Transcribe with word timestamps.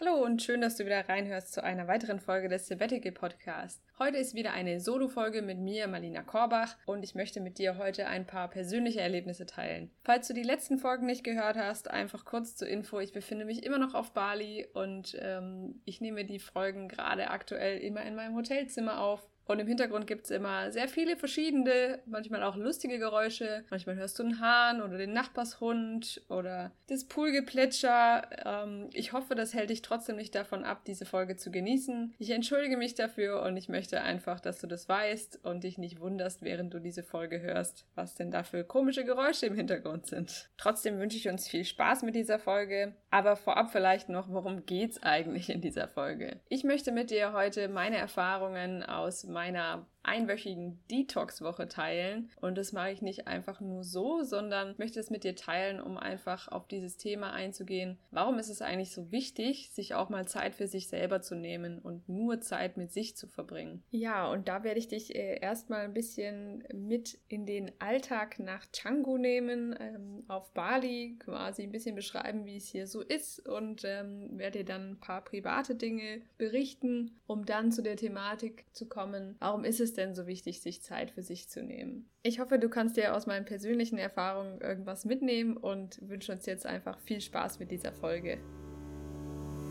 Hallo 0.00 0.24
und 0.24 0.40
schön, 0.42 0.60
dass 0.60 0.76
du 0.76 0.86
wieder 0.86 1.08
reinhörst 1.08 1.52
zu 1.52 1.64
einer 1.64 1.88
weiteren 1.88 2.20
Folge 2.20 2.48
des 2.48 2.68
Sabbatical 2.68 3.10
Podcast. 3.10 3.82
Heute 3.98 4.18
ist 4.18 4.32
wieder 4.36 4.52
eine 4.52 4.78
Solo-Folge 4.78 5.42
mit 5.42 5.58
mir, 5.58 5.88
Marlina 5.88 6.22
Korbach, 6.22 6.76
und 6.86 7.02
ich 7.02 7.16
möchte 7.16 7.40
mit 7.40 7.58
dir 7.58 7.78
heute 7.78 8.06
ein 8.06 8.24
paar 8.24 8.46
persönliche 8.48 9.00
Erlebnisse 9.00 9.44
teilen. 9.44 9.90
Falls 10.04 10.28
du 10.28 10.34
die 10.34 10.44
letzten 10.44 10.78
Folgen 10.78 11.06
nicht 11.06 11.24
gehört 11.24 11.56
hast, 11.56 11.90
einfach 11.90 12.24
kurz 12.24 12.54
zur 12.54 12.68
Info. 12.68 13.00
Ich 13.00 13.12
befinde 13.12 13.44
mich 13.44 13.64
immer 13.64 13.78
noch 13.78 13.94
auf 13.94 14.12
Bali 14.12 14.68
und 14.72 15.16
ähm, 15.20 15.82
ich 15.84 16.00
nehme 16.00 16.24
die 16.24 16.38
Folgen 16.38 16.86
gerade 16.86 17.30
aktuell 17.30 17.78
immer 17.80 18.02
in 18.02 18.14
meinem 18.14 18.36
Hotelzimmer 18.36 19.00
auf. 19.00 19.28
Und 19.48 19.60
im 19.60 19.66
Hintergrund 19.66 20.06
gibt 20.06 20.26
es 20.26 20.30
immer 20.30 20.70
sehr 20.72 20.88
viele 20.88 21.16
verschiedene, 21.16 22.00
manchmal 22.04 22.42
auch 22.42 22.54
lustige 22.54 22.98
Geräusche. 22.98 23.64
Manchmal 23.70 23.96
hörst 23.96 24.18
du 24.18 24.22
einen 24.22 24.40
Hahn 24.40 24.82
oder 24.82 24.98
den 24.98 25.14
Nachbarshund 25.14 26.22
oder 26.28 26.70
das 26.88 27.04
Poolgeplätscher. 27.04 28.28
Ähm, 28.44 28.90
ich 28.92 29.14
hoffe, 29.14 29.34
das 29.34 29.54
hält 29.54 29.70
dich 29.70 29.80
trotzdem 29.80 30.16
nicht 30.16 30.34
davon 30.34 30.64
ab, 30.64 30.84
diese 30.84 31.06
Folge 31.06 31.36
zu 31.36 31.50
genießen. 31.50 32.14
Ich 32.18 32.28
entschuldige 32.28 32.76
mich 32.76 32.94
dafür 32.94 33.40
und 33.40 33.56
ich 33.56 33.70
möchte 33.70 34.02
einfach, 34.02 34.38
dass 34.38 34.60
du 34.60 34.66
das 34.66 34.86
weißt 34.86 35.40
und 35.44 35.64
dich 35.64 35.78
nicht 35.78 35.98
wunderst, 35.98 36.42
während 36.42 36.74
du 36.74 36.78
diese 36.78 37.02
Folge 37.02 37.40
hörst, 37.40 37.86
was 37.94 38.14
denn 38.14 38.30
da 38.30 38.42
für 38.42 38.64
komische 38.64 39.06
Geräusche 39.06 39.46
im 39.46 39.54
Hintergrund 39.54 40.06
sind. 40.06 40.50
Trotzdem 40.58 40.98
wünsche 40.98 41.16
ich 41.16 41.26
uns 41.26 41.48
viel 41.48 41.64
Spaß 41.64 42.02
mit 42.02 42.14
dieser 42.14 42.38
Folge. 42.38 42.94
Aber 43.10 43.36
vorab 43.36 43.70
vielleicht 43.72 44.10
noch, 44.10 44.28
worum 44.28 44.66
geht's 44.66 45.02
eigentlich 45.02 45.48
in 45.48 45.62
dieser 45.62 45.88
Folge? 45.88 46.40
Ich 46.50 46.64
möchte 46.64 46.92
mit 46.92 47.10
dir 47.10 47.32
heute 47.32 47.68
meine 47.68 47.96
Erfahrungen 47.96 48.82
aus 48.82 49.24
meiner 49.38 49.86
einwöchigen 50.02 50.80
Detox-Woche 50.90 51.68
teilen. 51.68 52.30
Und 52.40 52.56
das 52.56 52.72
mache 52.72 52.90
ich 52.90 53.02
nicht 53.02 53.26
einfach 53.26 53.60
nur 53.60 53.84
so, 53.84 54.22
sondern 54.22 54.74
möchte 54.78 55.00
es 55.00 55.10
mit 55.10 55.24
dir 55.24 55.36
teilen, 55.36 55.80
um 55.80 55.96
einfach 55.96 56.48
auf 56.48 56.66
dieses 56.66 56.96
Thema 56.96 57.32
einzugehen. 57.32 57.98
Warum 58.10 58.38
ist 58.38 58.48
es 58.48 58.62
eigentlich 58.62 58.92
so 58.92 59.10
wichtig, 59.12 59.70
sich 59.70 59.94
auch 59.94 60.08
mal 60.08 60.26
Zeit 60.26 60.54
für 60.54 60.66
sich 60.66 60.88
selber 60.88 61.20
zu 61.20 61.34
nehmen 61.34 61.78
und 61.78 62.08
nur 62.08 62.40
Zeit 62.40 62.76
mit 62.76 62.92
sich 62.92 63.16
zu 63.16 63.26
verbringen? 63.26 63.82
Ja, 63.90 64.30
und 64.30 64.48
da 64.48 64.64
werde 64.64 64.78
ich 64.78 64.88
dich 64.88 65.14
äh, 65.14 65.38
erstmal 65.40 65.82
ein 65.82 65.94
bisschen 65.94 66.64
mit 66.72 67.18
in 67.28 67.46
den 67.46 67.72
Alltag 67.78 68.38
nach 68.38 68.66
Canggu 68.72 69.18
nehmen, 69.18 69.74
ähm, 69.78 70.24
auf 70.28 70.52
Bali, 70.52 71.16
quasi 71.18 71.62
ein 71.62 71.72
bisschen 71.72 71.94
beschreiben, 71.94 72.46
wie 72.46 72.56
es 72.56 72.68
hier 72.68 72.86
so 72.86 73.00
ist 73.02 73.46
und 73.46 73.82
ähm, 73.84 74.38
werde 74.38 74.58
dir 74.58 74.64
dann 74.64 74.92
ein 74.92 75.00
paar 75.00 75.22
private 75.22 75.74
Dinge 75.74 76.22
berichten, 76.38 77.18
um 77.26 77.44
dann 77.44 77.72
zu 77.72 77.82
der 77.82 77.96
Thematik 77.96 78.64
zu 78.72 78.86
kommen. 78.86 79.36
Warum 79.40 79.64
ist 79.64 79.80
es 79.80 79.87
denn 79.94 80.14
so 80.14 80.26
wichtig, 80.26 80.60
sich 80.60 80.82
Zeit 80.82 81.10
für 81.10 81.22
sich 81.22 81.48
zu 81.48 81.62
nehmen? 81.62 82.10
Ich 82.22 82.40
hoffe, 82.40 82.58
du 82.58 82.68
kannst 82.68 82.96
dir 82.96 83.14
aus 83.14 83.26
meinen 83.26 83.44
persönlichen 83.44 83.98
Erfahrungen 83.98 84.60
irgendwas 84.60 85.04
mitnehmen 85.04 85.56
und 85.56 85.98
wünsche 86.02 86.32
uns 86.32 86.46
jetzt 86.46 86.66
einfach 86.66 86.98
viel 87.00 87.20
Spaß 87.20 87.58
mit 87.58 87.70
dieser 87.70 87.92
Folge. 87.92 88.38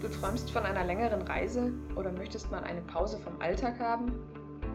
Du 0.01 0.07
träumst 0.07 0.51
von 0.51 0.63
einer 0.63 0.83
längeren 0.83 1.23
Reise 1.23 1.73
oder 1.95 2.11
möchtest 2.11 2.51
mal 2.51 2.63
eine 2.63 2.81
Pause 2.81 3.17
vom 3.19 3.41
Alltag 3.41 3.79
haben? 3.79 4.11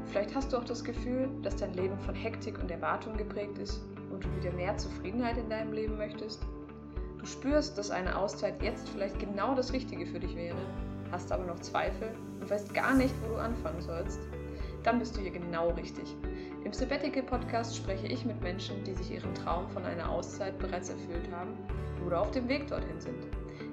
Vielleicht 0.06 0.34
hast 0.34 0.52
du 0.52 0.56
auch 0.56 0.64
das 0.64 0.82
Gefühl, 0.82 1.30
dass 1.42 1.56
dein 1.56 1.74
Leben 1.74 1.98
von 2.00 2.14
Hektik 2.14 2.58
und 2.58 2.70
Erwartung 2.70 3.16
geprägt 3.16 3.58
ist 3.58 3.80
und 4.10 4.24
du 4.24 4.36
wieder 4.36 4.52
mehr 4.52 4.76
Zufriedenheit 4.76 5.38
in 5.38 5.48
deinem 5.48 5.72
Leben 5.72 5.96
möchtest? 5.96 6.42
Du 7.18 7.26
spürst, 7.26 7.78
dass 7.78 7.92
eine 7.92 8.18
Auszeit 8.18 8.60
jetzt 8.62 8.88
vielleicht 8.88 9.18
genau 9.20 9.54
das 9.54 9.72
Richtige 9.72 10.06
für 10.06 10.18
dich 10.18 10.34
wäre, 10.34 10.58
hast 11.12 11.30
aber 11.30 11.44
noch 11.44 11.60
Zweifel 11.60 12.12
und 12.40 12.50
weißt 12.50 12.74
gar 12.74 12.94
nicht, 12.94 13.14
wo 13.22 13.34
du 13.34 13.36
anfangen 13.36 13.80
sollst? 13.80 14.18
Dann 14.82 14.98
bist 14.98 15.16
du 15.16 15.20
hier 15.20 15.30
genau 15.30 15.70
richtig. 15.70 16.16
Im 16.64 16.72
Sabbatical 16.72 17.22
Podcast 17.22 17.76
spreche 17.76 18.06
ich 18.06 18.24
mit 18.24 18.40
Menschen, 18.42 18.82
die 18.84 18.94
sich 18.94 19.12
ihren 19.12 19.34
Traum 19.34 19.68
von 19.68 19.84
einer 19.84 20.08
Auszeit 20.08 20.58
bereits 20.58 20.90
erfüllt 20.90 21.30
haben 21.32 21.56
oder 22.06 22.20
auf 22.20 22.30
dem 22.30 22.48
Weg 22.48 22.66
dorthin 22.68 23.00
sind. 23.00 23.26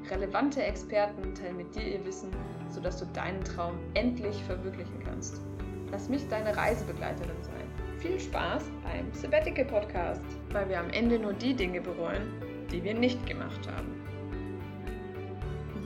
Relevante 0.09 0.63
Experten 0.63 1.33
teilen 1.35 1.57
mit 1.57 1.75
dir 1.75 1.83
ihr 1.83 2.05
Wissen, 2.05 2.29
sodass 2.69 2.97
du 2.97 3.05
deinen 3.13 3.43
Traum 3.43 3.77
endlich 3.93 4.43
verwirklichen 4.43 4.99
kannst. 5.03 5.41
Lass 5.91 6.09
mich 6.09 6.27
deine 6.27 6.55
Reisebegleiterin 6.55 7.43
sein. 7.43 7.99
Viel 7.99 8.19
Spaß 8.19 8.63
beim 8.83 9.11
Sabbatical 9.13 9.65
Podcast, 9.65 10.21
weil 10.51 10.69
wir 10.69 10.79
am 10.79 10.89
Ende 10.91 11.19
nur 11.19 11.33
die 11.33 11.53
Dinge 11.53 11.81
bereuen, 11.81 12.31
die 12.71 12.83
wir 12.83 12.93
nicht 12.93 13.25
gemacht 13.25 13.67
haben. 13.67 13.98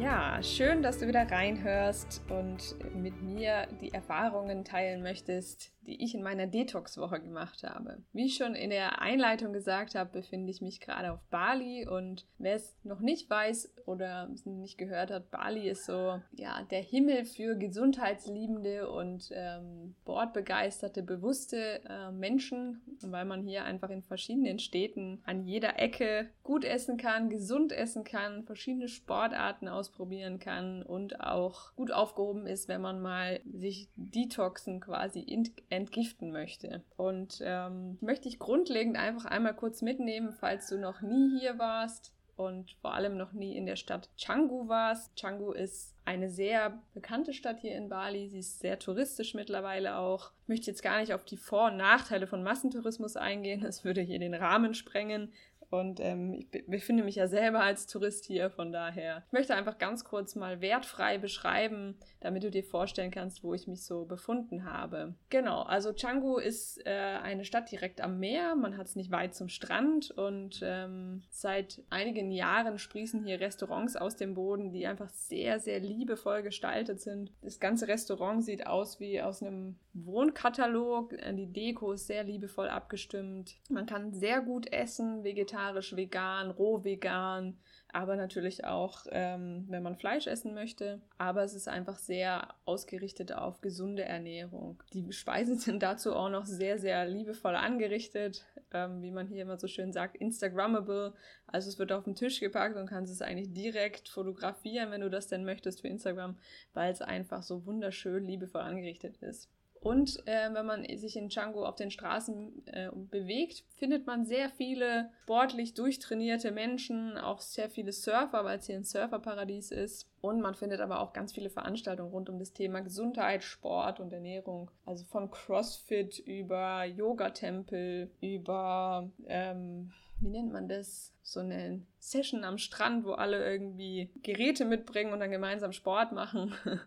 Ja, 0.03 0.43
schön, 0.43 0.81
dass 0.81 0.97
du 0.97 1.07
wieder 1.07 1.31
reinhörst 1.31 2.23
und 2.29 2.75
mit 2.93 3.21
mir 3.21 3.67
die 3.79 3.93
Erfahrungen 3.93 4.65
teilen 4.65 5.01
möchtest, 5.01 5.71
die 5.87 6.03
ich 6.03 6.15
in 6.15 6.23
meiner 6.23 6.47
Detox-Woche 6.47 7.19
gemacht 7.19 7.63
habe. 7.63 7.97
Wie 8.13 8.25
ich 8.25 8.35
schon 8.35 8.55
in 8.55 8.69
der 8.69 9.01
Einleitung 9.01 9.53
gesagt 9.53 9.95
habe, 9.95 10.11
befinde 10.11 10.51
ich 10.51 10.61
mich 10.61 10.79
gerade 10.79 11.11
auf 11.11 11.19
Bali 11.29 11.87
und 11.87 12.25
wer 12.37 12.55
es 12.55 12.75
noch 12.83 12.99
nicht 12.99 13.29
weiß 13.29 13.73
oder 13.85 14.29
nicht 14.45 14.77
gehört 14.77 15.11
hat, 15.11 15.31
Bali 15.31 15.69
ist 15.69 15.85
so 15.85 16.19
ja 16.33 16.63
der 16.71 16.81
Himmel 16.81 17.25
für 17.25 17.55
gesundheitsliebende 17.55 18.89
und 18.89 19.29
ähm, 19.33 19.95
bordbegeisterte, 20.05 21.03
bewusste 21.03 21.81
äh, 21.89 22.11
Menschen, 22.11 22.81
weil 23.01 23.25
man 23.25 23.43
hier 23.43 23.65
einfach 23.65 23.89
in 23.89 24.03
verschiedenen 24.03 24.59
Städten 24.59 25.21
an 25.25 25.45
jeder 25.45 25.79
Ecke 25.79 26.29
gut 26.43 26.65
essen 26.65 26.97
kann, 26.97 27.29
gesund 27.29 27.71
essen 27.71 28.03
kann, 28.03 28.43
verschiedene 28.43 28.87
Sportarten 28.87 29.67
ausprobieren 29.67 30.39
kann 30.39 30.83
und 30.83 31.19
auch 31.19 31.75
gut 31.75 31.91
aufgehoben 31.91 32.47
ist, 32.47 32.67
wenn 32.67 32.81
man 32.81 33.01
mal 33.01 33.41
sich 33.45 33.89
detoxen 33.95 34.79
quasi 34.79 35.19
in 35.19 35.43
entgiften 35.75 36.31
möchte. 36.31 36.83
Und 36.97 37.41
ähm, 37.43 37.97
möchte 38.01 38.27
ich 38.27 38.39
grundlegend 38.39 38.97
einfach 38.97 39.25
einmal 39.25 39.55
kurz 39.55 39.81
mitnehmen, 39.81 40.33
falls 40.33 40.67
du 40.67 40.77
noch 40.77 41.01
nie 41.01 41.39
hier 41.39 41.59
warst 41.59 42.13
und 42.35 42.75
vor 42.81 42.93
allem 42.93 43.17
noch 43.17 43.33
nie 43.33 43.55
in 43.55 43.65
der 43.65 43.75
Stadt 43.75 44.09
Canggu 44.21 44.67
warst. 44.67 45.15
Canggu 45.15 45.51
ist 45.51 45.93
eine 46.05 46.29
sehr 46.29 46.81
bekannte 46.93 47.33
Stadt 47.33 47.59
hier 47.59 47.75
in 47.75 47.89
Bali. 47.89 48.27
Sie 48.27 48.39
ist 48.39 48.59
sehr 48.59 48.79
touristisch 48.79 49.33
mittlerweile 49.35 49.97
auch. 49.97 50.31
Ich 50.43 50.49
möchte 50.49 50.71
jetzt 50.71 50.81
gar 50.81 50.99
nicht 50.99 51.13
auf 51.13 51.23
die 51.23 51.37
Vor- 51.37 51.67
und 51.67 51.77
Nachteile 51.77 52.27
von 52.27 52.43
Massentourismus 52.43 53.15
eingehen. 53.15 53.61
Das 53.73 53.85
würde 53.85 54.01
hier 54.01 54.19
den 54.19 54.33
Rahmen 54.33 54.73
sprengen. 54.73 55.31
Und 55.73 55.99
ähm, 56.01 56.33
ich 56.33 56.67
befinde 56.67 57.03
mich 57.03 57.15
ja 57.15 57.27
selber 57.27 57.61
als 57.61 57.87
Tourist 57.87 58.25
hier, 58.25 58.51
von 58.51 58.71
daher. 58.71 59.23
Ich 59.25 59.31
möchte 59.31 59.55
einfach 59.55 59.79
ganz 59.79 60.03
kurz 60.03 60.35
mal 60.35 60.61
wertfrei 60.61 61.17
beschreiben, 61.17 61.97
damit 62.19 62.43
du 62.43 62.51
dir 62.51 62.63
vorstellen 62.63 63.09
kannst, 63.09 63.43
wo 63.43 63.55
ich 63.55 63.65
mich 63.65 63.83
so 63.83 64.05
befunden 64.05 64.65
habe. 64.65 65.15
Genau, 65.31 65.63
also 65.63 65.91
Canggu 65.91 66.37
ist 66.37 66.85
äh, 66.85 66.91
eine 66.91 67.43
Stadt 67.43 67.71
direkt 67.71 68.01
am 68.01 68.19
Meer. 68.19 68.53
Man 68.53 68.77
hat 68.77 68.85
es 68.85 68.95
nicht 68.95 69.09
weit 69.09 69.33
zum 69.33 69.49
Strand 69.49 70.11
und 70.11 70.61
ähm, 70.63 71.23
seit 71.31 71.81
einigen 71.89 72.29
Jahren 72.29 72.77
sprießen 72.77 73.23
hier 73.23 73.39
Restaurants 73.39 73.95
aus 73.95 74.15
dem 74.15 74.35
Boden, 74.35 74.73
die 74.73 74.85
einfach 74.85 75.09
sehr, 75.09 75.59
sehr 75.59 75.79
liebevoll 75.79 76.43
gestaltet 76.43 77.01
sind. 77.01 77.31
Das 77.41 77.59
ganze 77.59 77.87
Restaurant 77.87 78.45
sieht 78.45 78.67
aus 78.67 78.99
wie 78.99 79.23
aus 79.23 79.41
einem 79.41 79.79
Wohnkatalog. 79.93 81.15
Die 81.33 81.51
Deko 81.51 81.93
ist 81.93 82.07
sehr 82.07 82.23
liebevoll 82.23 82.67
abgestimmt. 82.67 83.55
Man 83.69 83.85
kann 83.85 84.13
sehr 84.13 84.41
gut 84.41 84.71
essen, 84.71 85.23
vegetarisch 85.23 85.43
vegetarisch, 85.53 85.95
vegan, 85.95 86.51
roh 86.51 86.83
vegan, 86.83 87.57
aber 87.91 88.15
natürlich 88.15 88.65
auch, 88.65 89.05
ähm, 89.11 89.65
wenn 89.69 89.83
man 89.83 89.95
Fleisch 89.95 90.27
essen 90.27 90.53
möchte. 90.53 91.01
Aber 91.17 91.43
es 91.43 91.53
ist 91.53 91.67
einfach 91.67 91.97
sehr 91.97 92.55
ausgerichtet 92.65 93.33
auf 93.33 93.61
gesunde 93.61 94.03
Ernährung. 94.03 94.81
Die 94.93 95.11
Speisen 95.11 95.57
sind 95.59 95.83
dazu 95.83 96.15
auch 96.15 96.29
noch 96.29 96.45
sehr, 96.45 96.79
sehr 96.79 97.05
liebevoll 97.05 97.55
angerichtet, 97.55 98.45
ähm, 98.73 99.01
wie 99.01 99.11
man 99.11 99.27
hier 99.27 99.43
immer 99.43 99.57
so 99.57 99.67
schön 99.67 99.91
sagt, 99.91 100.17
Instagrammable. 100.17 101.13
Also 101.47 101.69
es 101.69 101.77
wird 101.77 101.91
auf 101.91 102.05
den 102.05 102.15
Tisch 102.15 102.39
gepackt 102.39 102.77
und 102.77 102.87
kannst 102.87 103.13
es 103.13 103.21
eigentlich 103.21 103.53
direkt 103.53 104.09
fotografieren, 104.09 104.91
wenn 104.91 105.01
du 105.01 105.09
das 105.09 105.27
denn 105.27 105.45
möchtest 105.45 105.81
für 105.81 105.87
Instagram, 105.87 106.37
weil 106.73 106.91
es 106.91 107.01
einfach 107.01 107.43
so 107.43 107.65
wunderschön 107.65 108.25
liebevoll 108.25 108.61
angerichtet 108.61 109.17
ist. 109.17 109.49
Und 109.83 110.25
äh, 110.27 110.53
wenn 110.53 110.65
man 110.65 110.85
sich 110.97 111.17
in 111.17 111.27
Django 111.27 111.65
auf 111.65 111.75
den 111.75 111.91
Straßen 111.91 112.65
äh, 112.67 112.89
bewegt, 112.93 113.65
findet 113.75 114.07
man 114.07 114.25
sehr 114.25 114.49
viele 114.49 115.09
sportlich 115.23 115.73
durchtrainierte 115.73 116.51
Menschen, 116.51 117.17
auch 117.17 117.41
sehr 117.41 117.69
viele 117.69 117.91
Surfer, 117.91 118.45
weil 118.45 118.59
es 118.59 118.65
hier 118.65 118.77
ein 118.77 118.85
Surferparadies 118.85 119.71
ist. 119.71 120.09
Und 120.21 120.39
man 120.39 120.55
findet 120.55 120.79
aber 120.79 121.01
auch 121.01 121.11
ganz 121.11 121.33
viele 121.33 121.49
Veranstaltungen 121.49 122.11
rund 122.11 122.29
um 122.29 122.39
das 122.39 122.53
Thema 122.53 122.79
Gesundheit, 122.79 123.43
Sport 123.43 123.99
und 123.99 124.13
Ernährung. 124.13 124.71
Also 124.85 125.03
von 125.03 125.29
CrossFit 125.29 126.17
über 126.17 126.85
Yoga-Tempel, 126.85 128.09
über, 128.21 129.11
ähm, 129.27 129.91
wie 130.21 130.29
nennt 130.29 130.53
man 130.53 130.69
das? 130.69 131.13
So 131.23 131.41
eine 131.41 131.81
Session 131.99 132.45
am 132.45 132.57
Strand, 132.57 133.03
wo 133.03 133.11
alle 133.11 133.45
irgendwie 133.45 134.11
Geräte 134.23 134.63
mitbringen 134.63 135.11
und 135.11 135.19
dann 135.19 135.31
gemeinsam 135.31 135.73
Sport 135.73 136.13
machen. 136.13 136.53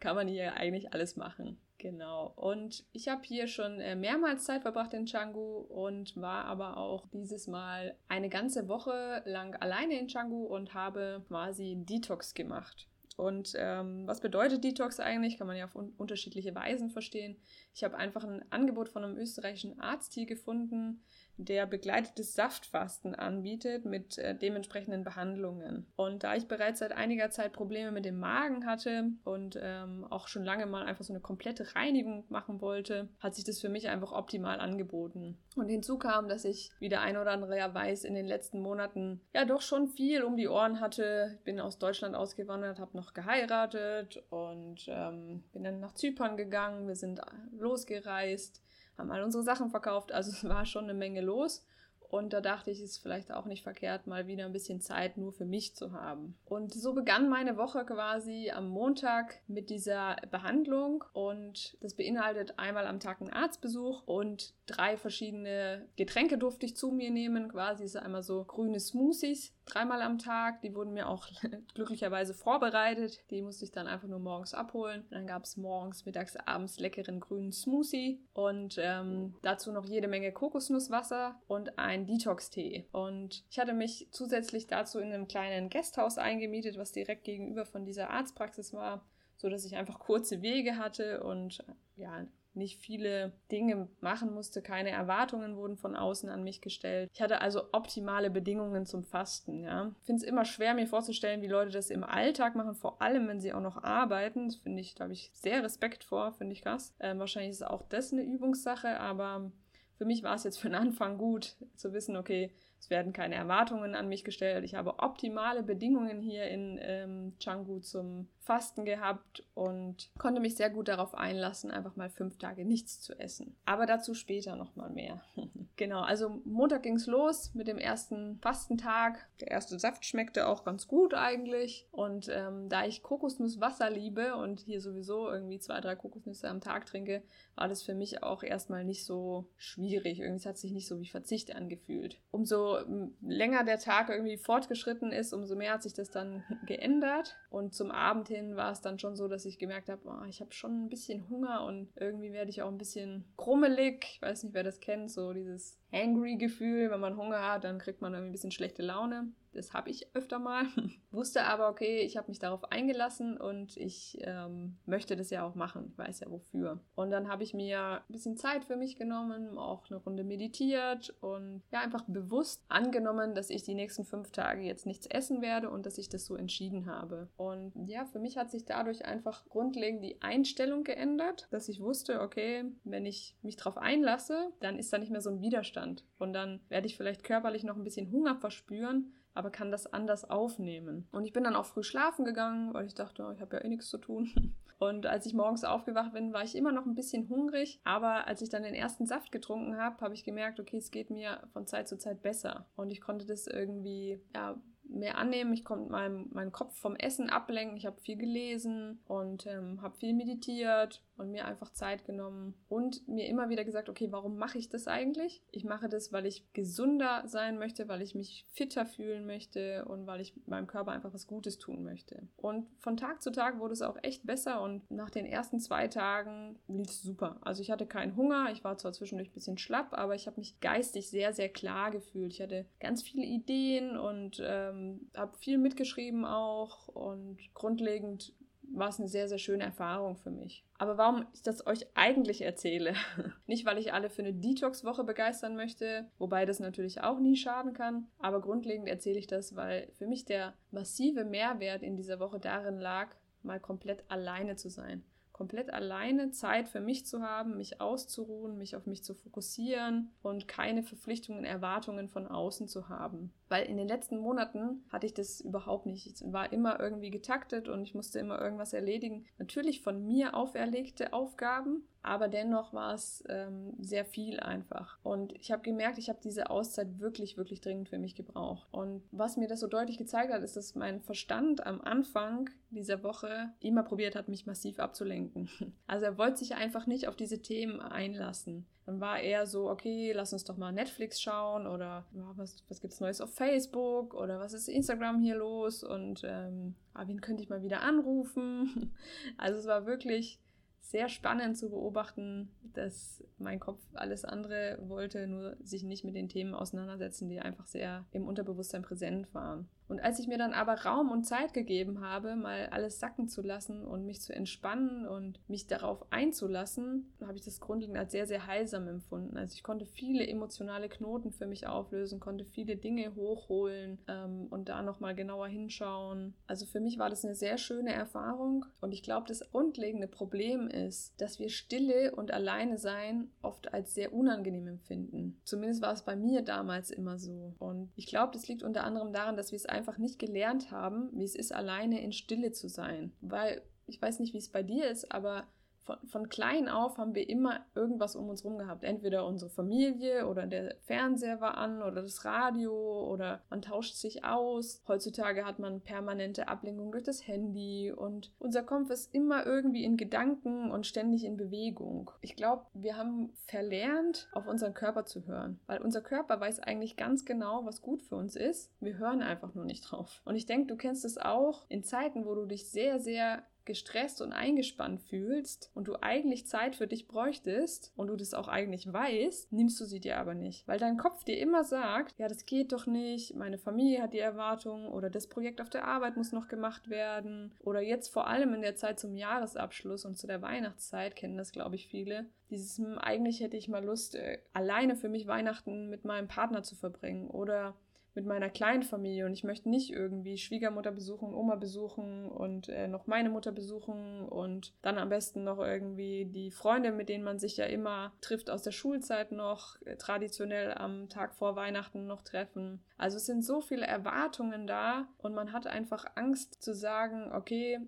Kann 0.00 0.14
man 0.14 0.28
hier 0.28 0.52
eigentlich 0.56 0.92
alles 0.92 1.16
machen. 1.16 1.56
Genau. 1.84 2.32
Und 2.36 2.82
ich 2.92 3.08
habe 3.08 3.20
hier 3.24 3.46
schon 3.46 3.78
äh, 3.78 3.94
mehrmals 3.94 4.44
Zeit 4.44 4.62
verbracht 4.62 4.94
in 4.94 5.04
Canggu 5.04 5.58
und 5.68 6.16
war 6.16 6.46
aber 6.46 6.78
auch 6.78 7.06
dieses 7.08 7.46
Mal 7.46 7.94
eine 8.08 8.30
ganze 8.30 8.68
Woche 8.68 9.20
lang 9.26 9.54
alleine 9.56 9.98
in 10.00 10.06
Canggu 10.06 10.46
und 10.46 10.72
habe 10.72 11.22
quasi 11.28 11.76
Detox 11.76 12.32
gemacht. 12.32 12.88
Und 13.18 13.52
ähm, 13.58 14.06
was 14.06 14.22
bedeutet 14.22 14.64
Detox 14.64 14.98
eigentlich? 14.98 15.36
Kann 15.36 15.46
man 15.46 15.58
ja 15.58 15.66
auf 15.66 15.76
un 15.76 15.92
unterschiedliche 15.98 16.54
Weisen 16.54 16.88
verstehen. 16.88 17.36
Ich 17.74 17.84
habe 17.84 17.98
einfach 17.98 18.24
ein 18.24 18.50
Angebot 18.50 18.88
von 18.88 19.04
einem 19.04 19.18
österreichischen 19.18 19.78
Arzt 19.78 20.14
hier 20.14 20.24
gefunden, 20.24 21.04
der 21.36 21.66
begleitetes 21.66 22.34
Saftfasten 22.34 23.14
anbietet 23.14 23.84
mit 23.84 24.18
äh, 24.18 24.34
dementsprechenden 24.36 25.04
Behandlungen. 25.04 25.86
Und 25.96 26.22
da 26.22 26.34
ich 26.34 26.46
bereits 26.46 26.78
seit 26.78 26.92
einiger 26.92 27.30
Zeit 27.30 27.52
Probleme 27.52 27.90
mit 27.90 28.04
dem 28.04 28.18
Magen 28.18 28.66
hatte 28.66 29.10
und 29.24 29.58
ähm, 29.60 30.06
auch 30.10 30.28
schon 30.28 30.44
lange 30.44 30.66
mal 30.66 30.84
einfach 30.84 31.04
so 31.04 31.12
eine 31.12 31.20
komplette 31.20 31.74
Reinigung 31.74 32.24
machen 32.28 32.60
wollte, 32.60 33.08
hat 33.20 33.34
sich 33.34 33.44
das 33.44 33.60
für 33.60 33.68
mich 33.68 33.88
einfach 33.88 34.12
optimal 34.12 34.60
angeboten. 34.60 35.36
Und 35.56 35.68
hinzu 35.68 35.98
kam, 35.98 36.28
dass 36.28 36.44
ich, 36.44 36.70
wie 36.78 36.88
der 36.88 37.00
ein 37.00 37.16
oder 37.16 37.32
andere 37.32 37.58
ja 37.58 37.72
weiß, 37.72 38.04
in 38.04 38.14
den 38.14 38.26
letzten 38.26 38.60
Monaten 38.60 39.20
ja 39.34 39.44
doch 39.44 39.60
schon 39.60 39.88
viel 39.88 40.22
um 40.22 40.36
die 40.36 40.48
Ohren 40.48 40.80
hatte. 40.80 41.32
Ich 41.38 41.44
bin 41.44 41.60
aus 41.60 41.78
Deutschland 41.78 42.14
ausgewandert, 42.14 42.78
habe 42.78 42.96
noch 42.96 43.14
geheiratet 43.14 44.22
und 44.30 44.86
ähm, 44.88 45.42
bin 45.52 45.64
dann 45.64 45.80
nach 45.80 45.94
Zypern 45.94 46.36
gegangen. 46.36 46.86
Wir 46.86 46.96
sind 46.96 47.20
losgereist 47.58 48.64
haben 48.96 49.10
all 49.10 49.22
unsere 49.22 49.42
Sachen 49.42 49.70
verkauft. 49.70 50.12
Also 50.12 50.30
es 50.30 50.44
war 50.44 50.66
schon 50.66 50.84
eine 50.84 50.94
Menge 50.94 51.20
los. 51.20 51.64
Und 52.08 52.32
da 52.32 52.40
dachte 52.40 52.70
ich, 52.70 52.78
es 52.78 52.92
ist 52.92 53.02
vielleicht 53.02 53.32
auch 53.32 53.46
nicht 53.46 53.62
verkehrt, 53.62 54.06
mal 54.06 54.26
wieder 54.26 54.44
ein 54.44 54.52
bisschen 54.52 54.80
Zeit 54.80 55.16
nur 55.16 55.32
für 55.32 55.44
mich 55.44 55.74
zu 55.74 55.92
haben. 55.92 56.36
Und 56.44 56.72
so 56.72 56.92
begann 56.92 57.28
meine 57.28 57.56
Woche 57.56 57.84
quasi 57.84 58.50
am 58.50 58.68
Montag 58.68 59.40
mit 59.48 59.70
dieser 59.70 60.16
Behandlung. 60.30 61.04
Und 61.12 61.76
das 61.80 61.94
beinhaltet 61.94 62.58
einmal 62.58 62.86
am 62.86 63.00
Tag 63.00 63.20
einen 63.20 63.32
Arztbesuch 63.32 64.06
und 64.06 64.54
drei 64.66 64.96
verschiedene 64.96 65.86
Getränke 65.96 66.38
durfte 66.38 66.66
ich 66.66 66.76
zu 66.76 66.90
mir 66.90 67.10
nehmen. 67.10 67.48
Quasi 67.48 67.84
ist 67.84 67.96
einmal 67.96 68.22
so 68.22 68.44
grüne 68.44 68.80
Smoothies 68.80 69.54
dreimal 69.66 70.02
am 70.02 70.18
Tag. 70.18 70.62
Die 70.62 70.74
wurden 70.74 70.92
mir 70.92 71.08
auch 71.08 71.26
glücklicherweise 71.74 72.34
vorbereitet. 72.34 73.20
Die 73.30 73.42
musste 73.42 73.64
ich 73.64 73.72
dann 73.72 73.86
einfach 73.86 74.08
nur 74.08 74.18
morgens 74.18 74.54
abholen. 74.54 75.04
Dann 75.10 75.26
gab 75.26 75.44
es 75.44 75.56
morgens, 75.56 76.04
mittags, 76.04 76.36
abends 76.36 76.78
leckeren 76.78 77.20
grünen 77.20 77.52
Smoothie 77.52 78.20
und 78.32 78.76
ähm, 78.78 79.34
dazu 79.42 79.72
noch 79.72 79.86
jede 79.86 80.08
Menge 80.08 80.32
Kokosnusswasser 80.32 81.40
und 81.46 81.78
ein 81.78 81.93
Detox-Tee. 81.96 82.86
Und 82.92 83.44
ich 83.50 83.58
hatte 83.58 83.72
mich 83.72 84.08
zusätzlich 84.10 84.66
dazu 84.66 84.98
in 84.98 85.12
einem 85.12 85.28
kleinen 85.28 85.70
Gasthaus 85.70 86.18
eingemietet, 86.18 86.78
was 86.78 86.92
direkt 86.92 87.24
gegenüber 87.24 87.64
von 87.64 87.84
dieser 87.84 88.10
Arztpraxis 88.10 88.72
war, 88.72 89.04
so 89.36 89.48
dass 89.48 89.64
ich 89.64 89.76
einfach 89.76 89.98
kurze 89.98 90.42
Wege 90.42 90.76
hatte 90.76 91.22
und 91.22 91.64
ja, 91.96 92.26
nicht 92.54 92.78
viele 92.78 93.32
Dinge 93.50 93.88
machen 94.00 94.32
musste, 94.32 94.62
keine 94.62 94.90
Erwartungen 94.90 95.56
wurden 95.56 95.76
von 95.76 95.96
außen 95.96 96.28
an 96.28 96.44
mich 96.44 96.60
gestellt. 96.60 97.10
Ich 97.12 97.20
hatte 97.20 97.40
also 97.40 97.62
optimale 97.72 98.30
Bedingungen 98.30 98.86
zum 98.86 99.04
Fasten, 99.04 99.64
ja. 99.64 99.92
Ich 100.00 100.06
finde 100.06 100.22
es 100.22 100.28
immer 100.28 100.44
schwer, 100.44 100.74
mir 100.74 100.86
vorzustellen, 100.86 101.42
wie 101.42 101.48
Leute 101.48 101.72
das 101.72 101.90
im 101.90 102.04
Alltag 102.04 102.54
machen, 102.54 102.74
vor 102.74 103.02
allem, 103.02 103.28
wenn 103.28 103.40
sie 103.40 103.52
auch 103.52 103.60
noch 103.60 103.82
arbeiten. 103.82 104.46
Das 104.46 104.56
finde 104.56 104.80
ich, 104.80 104.94
da 104.94 105.04
habe 105.04 105.12
ich 105.12 105.30
sehr 105.34 105.62
Respekt 105.62 106.04
vor, 106.04 106.32
finde 106.32 106.52
ich 106.52 106.62
krass. 106.62 106.94
Ähm, 107.00 107.18
wahrscheinlich 107.18 107.50
ist 107.50 107.66
auch 107.66 107.82
das 107.88 108.12
eine 108.12 108.22
Übungssache, 108.22 109.00
aber 109.00 109.50
für 109.96 110.04
mich 110.04 110.22
war 110.22 110.34
es 110.34 110.44
jetzt 110.44 110.58
für 110.58 110.68
den 110.68 110.74
Anfang 110.74 111.18
gut 111.18 111.56
zu 111.76 111.92
wissen, 111.92 112.16
okay, 112.16 112.50
es 112.84 112.90
werden 112.90 113.14
keine 113.14 113.36
Erwartungen 113.36 113.94
an 113.94 114.08
mich 114.08 114.24
gestellt. 114.24 114.62
Ich 114.64 114.74
habe 114.74 114.98
optimale 114.98 115.62
Bedingungen 115.62 116.20
hier 116.20 116.48
in 116.48 116.78
ähm, 116.82 117.32
Canggu 117.42 117.78
zum 117.80 118.28
Fasten 118.40 118.84
gehabt 118.84 119.42
und 119.54 120.10
konnte 120.18 120.40
mich 120.40 120.56
sehr 120.56 120.68
gut 120.68 120.88
darauf 120.88 121.14
einlassen, 121.14 121.70
einfach 121.70 121.96
mal 121.96 122.10
fünf 122.10 122.36
Tage 122.36 122.66
nichts 122.66 123.00
zu 123.00 123.18
essen. 123.18 123.56
Aber 123.64 123.86
dazu 123.86 124.12
später 124.14 124.56
nochmal 124.56 124.90
mehr. 124.90 125.22
genau, 125.76 126.00
also 126.02 126.40
Montag 126.44 126.82
ging 126.82 126.96
es 126.96 127.06
los 127.06 127.54
mit 127.54 127.68
dem 127.68 127.78
ersten 127.78 128.38
Fastentag. 128.40 129.26
Der 129.40 129.48
erste 129.48 129.78
Saft 129.78 130.04
schmeckte 130.04 130.46
auch 130.46 130.64
ganz 130.64 130.86
gut 130.86 131.14
eigentlich. 131.14 131.86
Und 131.90 132.28
ähm, 132.32 132.68
da 132.68 132.84
ich 132.84 133.02
Kokosnusswasser 133.02 133.90
liebe 133.90 134.36
und 134.36 134.60
hier 134.60 134.80
sowieso 134.80 135.30
irgendwie 135.30 135.58
zwei, 135.58 135.80
drei 135.80 135.94
Kokosnüsse 135.96 136.48
am 136.48 136.60
Tag 136.60 136.86
trinke, 136.86 137.22
war 137.54 137.68
das 137.68 137.82
für 137.82 137.94
mich 137.94 138.22
auch 138.22 138.42
erstmal 138.42 138.84
nicht 138.84 139.04
so 139.04 139.46
schwierig. 139.56 140.20
Irgendwie 140.20 140.48
hat 140.48 140.58
sich 140.58 140.72
nicht 140.72 140.88
so 140.88 141.00
wie 141.00 141.08
Verzicht 141.08 141.54
angefühlt. 141.54 142.20
Umso 142.30 142.78
länger 143.20 143.64
der 143.64 143.78
Tag 143.78 144.08
irgendwie 144.08 144.36
fortgeschritten 144.36 145.12
ist, 145.12 145.32
umso 145.32 145.56
mehr 145.56 145.74
hat 145.74 145.82
sich 145.82 145.94
das 145.94 146.10
dann 146.10 146.44
geändert. 146.66 147.36
Und 147.50 147.74
zum 147.74 147.90
Abend 147.90 148.28
hin 148.28 148.56
war 148.56 148.72
es 148.72 148.80
dann 148.80 148.98
schon 148.98 149.16
so, 149.16 149.28
dass 149.28 149.44
ich 149.44 149.58
gemerkt 149.58 149.88
habe, 149.88 150.02
oh, 150.06 150.24
ich 150.28 150.40
habe 150.40 150.52
schon 150.52 150.84
ein 150.84 150.88
bisschen 150.88 151.28
Hunger 151.28 151.64
und 151.64 151.88
irgendwie 151.96 152.32
werde 152.32 152.50
ich 152.50 152.62
auch 152.62 152.68
ein 152.68 152.78
bisschen 152.78 153.24
krummelig. 153.36 154.04
Ich 154.14 154.22
weiß 154.22 154.42
nicht, 154.42 154.54
wer 154.54 154.62
das 154.62 154.80
kennt, 154.80 155.10
so 155.10 155.32
dieses 155.32 155.63
angry 155.92 156.36
Gefühl. 156.36 156.90
Wenn 156.90 157.00
man 157.00 157.16
Hunger 157.16 157.46
hat, 157.46 157.64
dann 157.64 157.78
kriegt 157.78 158.00
man 158.00 158.12
irgendwie 158.12 158.30
ein 158.30 158.32
bisschen 158.32 158.50
schlechte 158.50 158.82
Laune. 158.82 159.28
Das 159.54 159.72
habe 159.72 159.90
ich 159.90 160.14
öfter 160.14 160.38
mal. 160.38 160.64
Wusste 161.10 161.44
aber, 161.44 161.68
okay, 161.68 162.00
ich 162.00 162.16
habe 162.16 162.28
mich 162.28 162.38
darauf 162.38 162.64
eingelassen 162.72 163.36
und 163.36 163.76
ich 163.76 164.18
ähm, 164.20 164.76
möchte 164.84 165.16
das 165.16 165.30
ja 165.30 165.46
auch 165.46 165.54
machen. 165.54 165.86
Ich 165.92 165.98
weiß 165.98 166.20
ja 166.20 166.30
wofür. 166.30 166.80
Und 166.94 167.10
dann 167.10 167.28
habe 167.28 167.44
ich 167.44 167.54
mir 167.54 168.02
ein 168.02 168.12
bisschen 168.12 168.36
Zeit 168.36 168.64
für 168.64 168.76
mich 168.76 168.96
genommen, 168.96 169.56
auch 169.56 169.88
eine 169.88 169.98
Runde 169.98 170.24
meditiert 170.24 171.14
und 171.20 171.62
ja, 171.72 171.80
einfach 171.80 172.04
bewusst 172.06 172.64
angenommen, 172.68 173.34
dass 173.34 173.50
ich 173.50 173.62
die 173.62 173.74
nächsten 173.74 174.04
fünf 174.04 174.32
Tage 174.32 174.62
jetzt 174.62 174.86
nichts 174.86 175.06
essen 175.06 175.40
werde 175.40 175.70
und 175.70 175.86
dass 175.86 175.98
ich 175.98 176.08
das 176.08 176.26
so 176.26 176.36
entschieden 176.36 176.86
habe. 176.86 177.28
Und 177.36 177.72
ja, 177.86 178.04
für 178.04 178.18
mich 178.18 178.36
hat 178.36 178.50
sich 178.50 178.64
dadurch 178.64 179.04
einfach 179.04 179.44
grundlegend 179.48 180.04
die 180.04 180.20
Einstellung 180.20 180.84
geändert, 180.84 181.46
dass 181.50 181.68
ich 181.68 181.80
wusste, 181.80 182.20
okay, 182.20 182.64
wenn 182.82 183.06
ich 183.06 183.36
mich 183.42 183.56
darauf 183.56 183.78
einlasse, 183.78 184.52
dann 184.60 184.78
ist 184.78 184.92
da 184.92 184.98
nicht 184.98 185.12
mehr 185.12 185.20
so 185.20 185.30
ein 185.30 185.40
Widerstand. 185.40 186.04
Und 186.18 186.32
dann 186.32 186.60
werde 186.68 186.86
ich 186.86 186.96
vielleicht 186.96 187.22
körperlich 187.22 187.64
noch 187.64 187.76
ein 187.76 187.84
bisschen 187.84 188.10
Hunger 188.10 188.36
verspüren, 188.36 189.12
aber 189.34 189.50
kann 189.50 189.70
das 189.70 189.92
anders 189.92 190.28
aufnehmen. 190.28 191.06
Und 191.12 191.24
ich 191.24 191.32
bin 191.32 191.44
dann 191.44 191.56
auch 191.56 191.66
früh 191.66 191.82
schlafen 191.82 192.24
gegangen, 192.24 192.72
weil 192.72 192.86
ich 192.86 192.94
dachte, 192.94 193.30
ich 193.34 193.40
habe 193.40 193.56
ja 193.56 193.64
eh 193.64 193.68
nichts 193.68 193.88
zu 193.88 193.98
tun. 193.98 194.30
Und 194.78 195.06
als 195.06 195.24
ich 195.24 195.34
morgens 195.34 195.64
aufgewacht 195.64 196.12
bin, 196.12 196.32
war 196.32 196.42
ich 196.42 196.56
immer 196.56 196.72
noch 196.72 196.84
ein 196.84 196.96
bisschen 196.96 197.28
hungrig. 197.28 197.80
Aber 197.84 198.26
als 198.26 198.42
ich 198.42 198.50
dann 198.50 198.64
den 198.64 198.74
ersten 198.74 199.06
Saft 199.06 199.32
getrunken 199.32 199.78
habe, 199.78 200.00
habe 200.00 200.14
ich 200.14 200.24
gemerkt, 200.24 200.58
okay, 200.60 200.76
es 200.76 200.90
geht 200.90 201.10
mir 201.10 201.40
von 201.52 201.66
Zeit 201.66 201.88
zu 201.88 201.96
Zeit 201.96 202.22
besser. 202.22 202.66
Und 202.76 202.90
ich 202.90 203.00
konnte 203.00 203.24
das 203.24 203.46
irgendwie 203.46 204.20
ja, 204.34 204.56
mehr 204.88 205.18
annehmen. 205.18 205.52
Ich 205.52 205.64
konnte 205.64 205.90
meinen, 205.90 206.28
meinen 206.32 206.52
Kopf 206.52 206.76
vom 206.78 206.96
Essen 206.96 207.30
ablenken. 207.30 207.76
Ich 207.76 207.86
habe 207.86 208.00
viel 208.00 208.16
gelesen 208.16 209.00
und 209.06 209.46
ähm, 209.46 209.80
habe 209.82 209.96
viel 209.96 210.14
meditiert 210.14 211.02
und 211.16 211.30
mir 211.30 211.44
einfach 211.44 211.70
Zeit 211.72 212.04
genommen 212.04 212.54
und 212.68 213.06
mir 213.06 213.26
immer 213.28 213.48
wieder 213.48 213.64
gesagt, 213.64 213.88
okay, 213.88 214.08
warum 214.10 214.36
mache 214.36 214.58
ich 214.58 214.68
das 214.68 214.88
eigentlich? 214.88 215.42
Ich 215.52 215.64
mache 215.64 215.88
das, 215.88 216.12
weil 216.12 216.26
ich 216.26 216.44
gesunder 216.52 217.22
sein 217.26 217.58
möchte, 217.58 217.88
weil 217.88 218.02
ich 218.02 218.14
mich 218.14 218.46
fitter 218.50 218.84
fühlen 218.84 219.26
möchte 219.26 219.84
und 219.84 220.06
weil 220.06 220.20
ich 220.20 220.34
meinem 220.46 220.66
Körper 220.66 220.92
einfach 220.92 221.14
was 221.14 221.26
Gutes 221.26 221.58
tun 221.58 221.84
möchte. 221.84 222.26
Und 222.36 222.66
von 222.80 222.96
Tag 222.96 223.22
zu 223.22 223.30
Tag 223.30 223.58
wurde 223.58 223.74
es 223.74 223.82
auch 223.82 223.96
echt 224.02 224.26
besser 224.26 224.60
und 224.60 224.90
nach 224.90 225.10
den 225.10 225.26
ersten 225.26 225.60
zwei 225.60 225.88
Tagen 225.88 226.58
lief 226.66 226.88
es 226.88 227.02
super. 227.02 227.38
Also 227.42 227.62
ich 227.62 227.70
hatte 227.70 227.86
keinen 227.86 228.16
Hunger, 228.16 228.50
ich 228.50 228.64
war 228.64 228.76
zwar 228.78 228.92
zwischendurch 228.92 229.30
ein 229.30 229.34
bisschen 229.34 229.58
schlapp, 229.58 229.92
aber 229.92 230.14
ich 230.14 230.26
habe 230.26 230.40
mich 230.40 230.60
geistig 230.60 231.10
sehr, 231.10 231.32
sehr 231.32 231.48
klar 231.48 231.90
gefühlt. 231.90 232.32
Ich 232.32 232.42
hatte 232.42 232.66
ganz 232.80 233.02
viele 233.02 233.24
Ideen 233.24 233.96
und 233.96 234.42
ähm, 234.44 234.73
habe 235.16 235.36
viel 235.38 235.58
mitgeschrieben 235.58 236.24
auch 236.24 236.88
und 236.88 237.38
grundlegend 237.54 238.32
war 238.72 238.88
es 238.88 238.98
eine 238.98 239.08
sehr, 239.08 239.28
sehr 239.28 239.38
schöne 239.38 239.64
Erfahrung 239.64 240.16
für 240.16 240.30
mich. 240.30 240.64
Aber 240.78 240.98
warum 240.98 241.26
ich 241.32 241.42
das 241.42 241.66
euch 241.66 241.86
eigentlich 241.94 242.42
erzähle? 242.42 242.94
Nicht, 243.46 243.66
weil 243.66 243.78
ich 243.78 243.92
alle 243.92 244.10
für 244.10 244.22
eine 244.22 244.32
Detox-Woche 244.32 245.04
begeistern 245.04 245.56
möchte, 245.56 246.06
wobei 246.18 246.46
das 246.46 246.60
natürlich 246.60 247.02
auch 247.02 247.18
nie 247.18 247.36
schaden 247.36 247.72
kann, 247.72 248.06
aber 248.18 248.40
grundlegend 248.40 248.88
erzähle 248.88 249.18
ich 249.18 249.26
das, 249.26 249.54
weil 249.54 249.88
für 249.92 250.06
mich 250.06 250.24
der 250.24 250.54
massive 250.70 251.24
Mehrwert 251.24 251.82
in 251.82 251.96
dieser 251.96 252.20
Woche 252.20 252.40
darin 252.40 252.78
lag, 252.78 253.14
mal 253.42 253.60
komplett 253.60 254.04
alleine 254.08 254.56
zu 254.56 254.68
sein 254.68 255.04
komplett 255.34 255.70
alleine 255.70 256.30
Zeit 256.30 256.68
für 256.68 256.80
mich 256.80 257.06
zu 257.06 257.20
haben, 257.20 257.56
mich 257.56 257.80
auszuruhen, 257.80 258.56
mich 258.56 258.76
auf 258.76 258.86
mich 258.86 259.02
zu 259.02 259.14
fokussieren 259.14 260.12
und 260.22 260.46
keine 260.46 260.84
Verpflichtungen, 260.84 261.44
Erwartungen 261.44 262.08
von 262.08 262.28
außen 262.28 262.68
zu 262.68 262.88
haben. 262.88 263.32
Weil 263.48 263.66
in 263.66 263.76
den 263.76 263.88
letzten 263.88 264.18
Monaten 264.18 264.84
hatte 264.90 265.06
ich 265.06 265.14
das 265.14 265.40
überhaupt 265.40 265.86
nicht. 265.86 266.06
Ich 266.06 266.32
war 266.32 266.52
immer 266.52 266.80
irgendwie 266.80 267.10
getaktet 267.10 267.68
und 267.68 267.82
ich 267.82 267.94
musste 267.94 268.18
immer 268.18 268.40
irgendwas 268.40 268.72
erledigen. 268.72 269.26
Natürlich 269.38 269.82
von 269.82 270.06
mir 270.06 270.34
auferlegte 270.34 271.12
Aufgaben, 271.12 271.86
aber 272.02 272.28
dennoch 272.28 272.74
war 272.74 272.94
es 272.94 273.24
ähm, 273.28 273.74
sehr 273.80 274.04
viel 274.04 274.38
einfach. 274.40 274.98
Und 275.02 275.32
ich 275.40 275.50
habe 275.50 275.62
gemerkt, 275.62 275.96
ich 275.98 276.10
habe 276.10 276.18
diese 276.22 276.50
Auszeit 276.50 277.00
wirklich, 277.00 277.38
wirklich 277.38 277.62
dringend 277.62 277.88
für 277.88 277.98
mich 277.98 278.14
gebraucht. 278.14 278.68
Und 278.72 279.02
was 279.10 279.38
mir 279.38 279.48
das 279.48 279.60
so 279.60 279.66
deutlich 279.66 279.96
gezeigt 279.96 280.32
hat, 280.32 280.42
ist, 280.42 280.56
dass 280.56 280.74
mein 280.74 281.00
Verstand 281.00 281.66
am 281.66 281.80
Anfang 281.80 282.50
dieser 282.70 283.02
Woche 283.02 283.52
immer 283.60 283.82
probiert 283.82 284.16
hat, 284.16 284.28
mich 284.28 284.46
massiv 284.46 284.78
abzulenken. 284.78 285.48
Also 285.86 286.06
er 286.06 286.18
wollte 286.18 286.38
sich 286.38 286.54
einfach 286.54 286.86
nicht 286.86 287.08
auf 287.08 287.14
diese 287.14 287.40
Themen 287.40 287.80
einlassen. 287.80 288.66
Dann 288.86 289.00
war 289.00 289.20
eher 289.20 289.46
so, 289.46 289.70
okay, 289.70 290.12
lass 290.12 290.32
uns 290.32 290.44
doch 290.44 290.56
mal 290.56 290.72
Netflix 290.72 291.20
schauen 291.20 291.66
oder 291.66 292.04
was, 292.36 292.64
was 292.68 292.82
es 292.82 293.00
Neues 293.00 293.20
auf 293.20 293.33
Facebook 293.34 294.14
oder 294.14 294.38
was 294.38 294.52
ist 294.52 294.68
Instagram 294.68 295.20
hier 295.20 295.36
los 295.36 295.82
und 295.82 296.22
ähm, 296.24 296.74
ah, 296.94 297.06
wen 297.06 297.20
könnte 297.20 297.42
ich 297.42 297.48
mal 297.48 297.62
wieder 297.62 297.82
anrufen? 297.82 298.92
Also 299.36 299.58
es 299.58 299.66
war 299.66 299.86
wirklich 299.86 300.40
sehr 300.80 301.08
spannend 301.08 301.56
zu 301.56 301.70
beobachten, 301.70 302.50
dass 302.62 303.24
mein 303.38 303.58
Kopf 303.58 303.80
alles 303.94 304.24
andere 304.24 304.78
wollte, 304.82 305.26
nur 305.26 305.56
sich 305.62 305.82
nicht 305.82 306.04
mit 306.04 306.14
den 306.14 306.28
Themen 306.28 306.54
auseinandersetzen, 306.54 307.28
die 307.28 307.40
einfach 307.40 307.66
sehr 307.66 308.04
im 308.12 308.28
Unterbewusstsein 308.28 308.82
präsent 308.82 309.32
waren. 309.34 309.68
Und 309.88 310.00
als 310.00 310.18
ich 310.18 310.26
mir 310.26 310.38
dann 310.38 310.52
aber 310.52 310.74
Raum 310.84 311.10
und 311.10 311.24
Zeit 311.24 311.52
gegeben 311.52 312.00
habe, 312.00 312.36
mal 312.36 312.66
alles 312.70 313.00
sacken 313.00 313.28
zu 313.28 313.42
lassen 313.42 313.84
und 313.84 314.06
mich 314.06 314.20
zu 314.20 314.34
entspannen 314.34 315.06
und 315.06 315.40
mich 315.48 315.66
darauf 315.66 316.04
einzulassen, 316.10 317.12
habe 317.20 317.36
ich 317.36 317.44
das 317.44 317.60
grundlegend 317.60 317.98
als 317.98 318.12
sehr, 318.12 318.26
sehr 318.26 318.46
heilsam 318.46 318.88
empfunden. 318.88 319.36
Also 319.36 319.54
ich 319.54 319.62
konnte 319.62 319.84
viele 319.86 320.26
emotionale 320.26 320.88
Knoten 320.88 321.32
für 321.32 321.46
mich 321.46 321.66
auflösen, 321.66 322.20
konnte 322.20 322.44
viele 322.44 322.76
Dinge 322.76 323.14
hochholen 323.14 323.98
ähm, 324.08 324.46
und 324.50 324.68
da 324.68 324.82
nochmal 324.82 325.14
genauer 325.14 325.48
hinschauen. 325.48 326.34
Also 326.46 326.66
für 326.66 326.80
mich 326.80 326.98
war 326.98 327.10
das 327.10 327.24
eine 327.24 327.34
sehr 327.34 327.58
schöne 327.58 327.92
Erfahrung 327.92 328.64
und 328.80 328.92
ich 328.92 329.02
glaube, 329.02 329.28
das 329.28 329.50
grundlegende 329.50 330.08
Problem 330.08 330.68
ist, 330.68 331.20
dass 331.20 331.38
wir 331.38 331.48
Stille 331.48 332.14
und 332.14 332.32
alleine 332.32 332.78
sein 332.78 333.30
oft 333.42 333.72
als 333.72 333.94
sehr 333.94 334.12
unangenehm 334.12 334.66
empfinden. 334.66 335.40
Zumindest 335.44 335.82
war 335.82 335.92
es 335.92 336.02
bei 336.02 336.16
mir 336.16 336.42
damals 336.42 336.90
immer 336.90 337.18
so. 337.18 337.54
Und 337.58 337.92
ich 337.96 338.06
glaube, 338.06 338.32
das 338.32 338.48
liegt 338.48 338.62
unter 338.62 338.84
anderem 338.84 339.12
daran, 339.12 339.36
dass 339.36 339.52
wir 339.52 339.56
es 339.56 339.66
einfach 339.74 339.98
nicht 339.98 340.18
gelernt 340.18 340.70
haben, 340.70 341.10
wie 341.12 341.24
es 341.24 341.34
ist, 341.34 341.52
alleine 341.52 342.00
in 342.02 342.12
Stille 342.12 342.52
zu 342.52 342.68
sein. 342.68 343.12
Weil 343.20 343.62
ich 343.86 344.00
weiß 344.00 344.20
nicht, 344.20 344.32
wie 344.32 344.38
es 344.38 344.48
bei 344.48 344.62
dir 344.62 344.88
ist, 344.88 345.12
aber 345.12 345.46
von, 345.84 345.98
von 346.06 346.28
klein 346.28 346.68
auf 346.68 346.98
haben 346.98 347.14
wir 347.14 347.28
immer 347.28 347.60
irgendwas 347.74 348.16
um 348.16 348.28
uns 348.28 348.42
herum 348.42 348.58
gehabt. 348.58 348.84
Entweder 348.84 349.26
unsere 349.26 349.50
Familie 349.50 350.26
oder 350.26 350.46
der 350.46 350.76
Fernseher 350.82 351.40
war 351.40 351.56
an 351.56 351.82
oder 351.82 352.02
das 352.02 352.24
Radio 352.24 352.72
oder 353.10 353.42
man 353.50 353.62
tauscht 353.62 353.94
sich 353.94 354.24
aus. 354.24 354.82
Heutzutage 354.88 355.44
hat 355.44 355.58
man 355.58 355.80
permanente 355.80 356.48
Ablenkung 356.48 356.92
durch 356.92 357.04
das 357.04 357.26
Handy 357.26 357.92
und 357.92 358.32
unser 358.38 358.62
Kopf 358.62 358.90
ist 358.90 359.14
immer 359.14 359.46
irgendwie 359.46 359.84
in 359.84 359.96
Gedanken 359.96 360.70
und 360.70 360.86
ständig 360.86 361.24
in 361.24 361.36
Bewegung. 361.36 362.10
Ich 362.20 362.36
glaube, 362.36 362.64
wir 362.74 362.96
haben 362.96 363.32
verlernt, 363.46 364.28
auf 364.32 364.46
unseren 364.46 364.74
Körper 364.74 365.04
zu 365.04 365.26
hören, 365.26 365.60
weil 365.66 365.82
unser 365.82 366.00
Körper 366.00 366.40
weiß 366.40 366.60
eigentlich 366.60 366.96
ganz 366.96 367.24
genau, 367.24 367.64
was 367.64 367.82
gut 367.82 368.02
für 368.02 368.16
uns 368.16 368.36
ist. 368.36 368.70
Wir 368.80 368.98
hören 368.98 369.22
einfach 369.22 369.54
nur 369.54 369.64
nicht 369.64 369.82
drauf. 369.82 370.22
Und 370.24 370.36
ich 370.36 370.46
denke, 370.46 370.66
du 370.66 370.76
kennst 370.76 371.04
es 371.04 371.18
auch 371.18 371.66
in 371.68 371.84
Zeiten, 371.84 372.24
wo 372.24 372.34
du 372.34 372.46
dich 372.46 372.70
sehr, 372.70 373.00
sehr 373.00 373.42
gestresst 373.64 374.20
und 374.20 374.32
eingespannt 374.32 375.00
fühlst 375.00 375.70
und 375.74 375.88
du 375.88 375.96
eigentlich 376.00 376.46
Zeit 376.46 376.76
für 376.76 376.86
dich 376.86 377.08
bräuchtest 377.08 377.92
und 377.96 378.08
du 378.08 378.16
das 378.16 378.34
auch 378.34 378.48
eigentlich 378.48 378.92
weißt, 378.92 379.52
nimmst 379.52 379.80
du 379.80 379.84
sie 379.84 380.00
dir 380.00 380.18
aber 380.18 380.34
nicht, 380.34 380.66
weil 380.68 380.78
dein 380.78 380.96
Kopf 380.96 381.24
dir 381.24 381.38
immer 381.38 381.64
sagt, 381.64 382.18
ja, 382.18 382.28
das 382.28 382.46
geht 382.46 382.72
doch 382.72 382.86
nicht, 382.86 383.34
meine 383.34 383.58
Familie 383.58 384.02
hat 384.02 384.12
die 384.12 384.18
Erwartung 384.18 384.88
oder 384.88 385.10
das 385.10 385.28
Projekt 385.28 385.60
auf 385.60 385.70
der 385.70 385.86
Arbeit 385.86 386.16
muss 386.16 386.32
noch 386.32 386.48
gemacht 386.48 386.90
werden 386.90 387.52
oder 387.60 387.80
jetzt 387.80 388.08
vor 388.08 388.26
allem 388.26 388.54
in 388.54 388.62
der 388.62 388.76
Zeit 388.76 388.98
zum 388.98 389.16
Jahresabschluss 389.16 390.04
und 390.04 390.16
zu 390.16 390.26
der 390.26 390.42
Weihnachtszeit 390.42 391.16
kennen 391.16 391.36
das 391.36 391.52
glaube 391.52 391.76
ich 391.76 391.88
viele. 391.88 392.26
Dieses 392.50 392.78
hm, 392.78 392.98
eigentlich 392.98 393.40
hätte 393.40 393.56
ich 393.56 393.68
mal 393.68 393.84
Lust 393.84 394.14
äh, 394.14 394.38
alleine 394.52 394.96
für 394.96 395.08
mich 395.08 395.26
Weihnachten 395.26 395.88
mit 395.88 396.04
meinem 396.04 396.28
Partner 396.28 396.62
zu 396.62 396.76
verbringen 396.76 397.28
oder 397.28 397.74
mit 398.14 398.26
meiner 398.26 398.48
kleinen 398.48 398.82
Familie 398.82 399.26
und 399.26 399.32
ich 399.32 399.44
möchte 399.44 399.68
nicht 399.68 399.90
irgendwie 399.90 400.38
Schwiegermutter 400.38 400.92
besuchen, 400.92 401.34
Oma 401.34 401.56
besuchen 401.56 402.28
und 402.28 402.68
äh, 402.68 402.88
noch 402.88 403.06
meine 403.06 403.30
Mutter 403.30 403.52
besuchen 403.52 404.22
und 404.28 404.72
dann 404.82 404.98
am 404.98 405.08
besten 405.08 405.44
noch 405.44 405.58
irgendwie 405.58 406.26
die 406.26 406.50
Freunde, 406.50 406.92
mit 406.92 407.08
denen 407.08 407.24
man 407.24 407.38
sich 407.38 407.56
ja 407.56 407.66
immer 407.66 408.12
trifft 408.20 408.50
aus 408.50 408.62
der 408.62 408.72
Schulzeit 408.72 409.32
noch, 409.32 409.80
äh, 409.84 409.96
traditionell 409.96 410.74
am 410.74 411.08
Tag 411.08 411.34
vor 411.34 411.56
Weihnachten 411.56 412.06
noch 412.06 412.22
treffen. 412.22 412.82
Also 412.96 413.16
es 413.16 413.26
sind 413.26 413.44
so 413.44 413.60
viele 413.60 413.86
Erwartungen 413.86 414.66
da 414.66 415.08
und 415.18 415.34
man 415.34 415.52
hat 415.52 415.66
einfach 415.66 416.04
Angst 416.14 416.62
zu 416.62 416.74
sagen, 416.74 417.32
okay, 417.32 417.80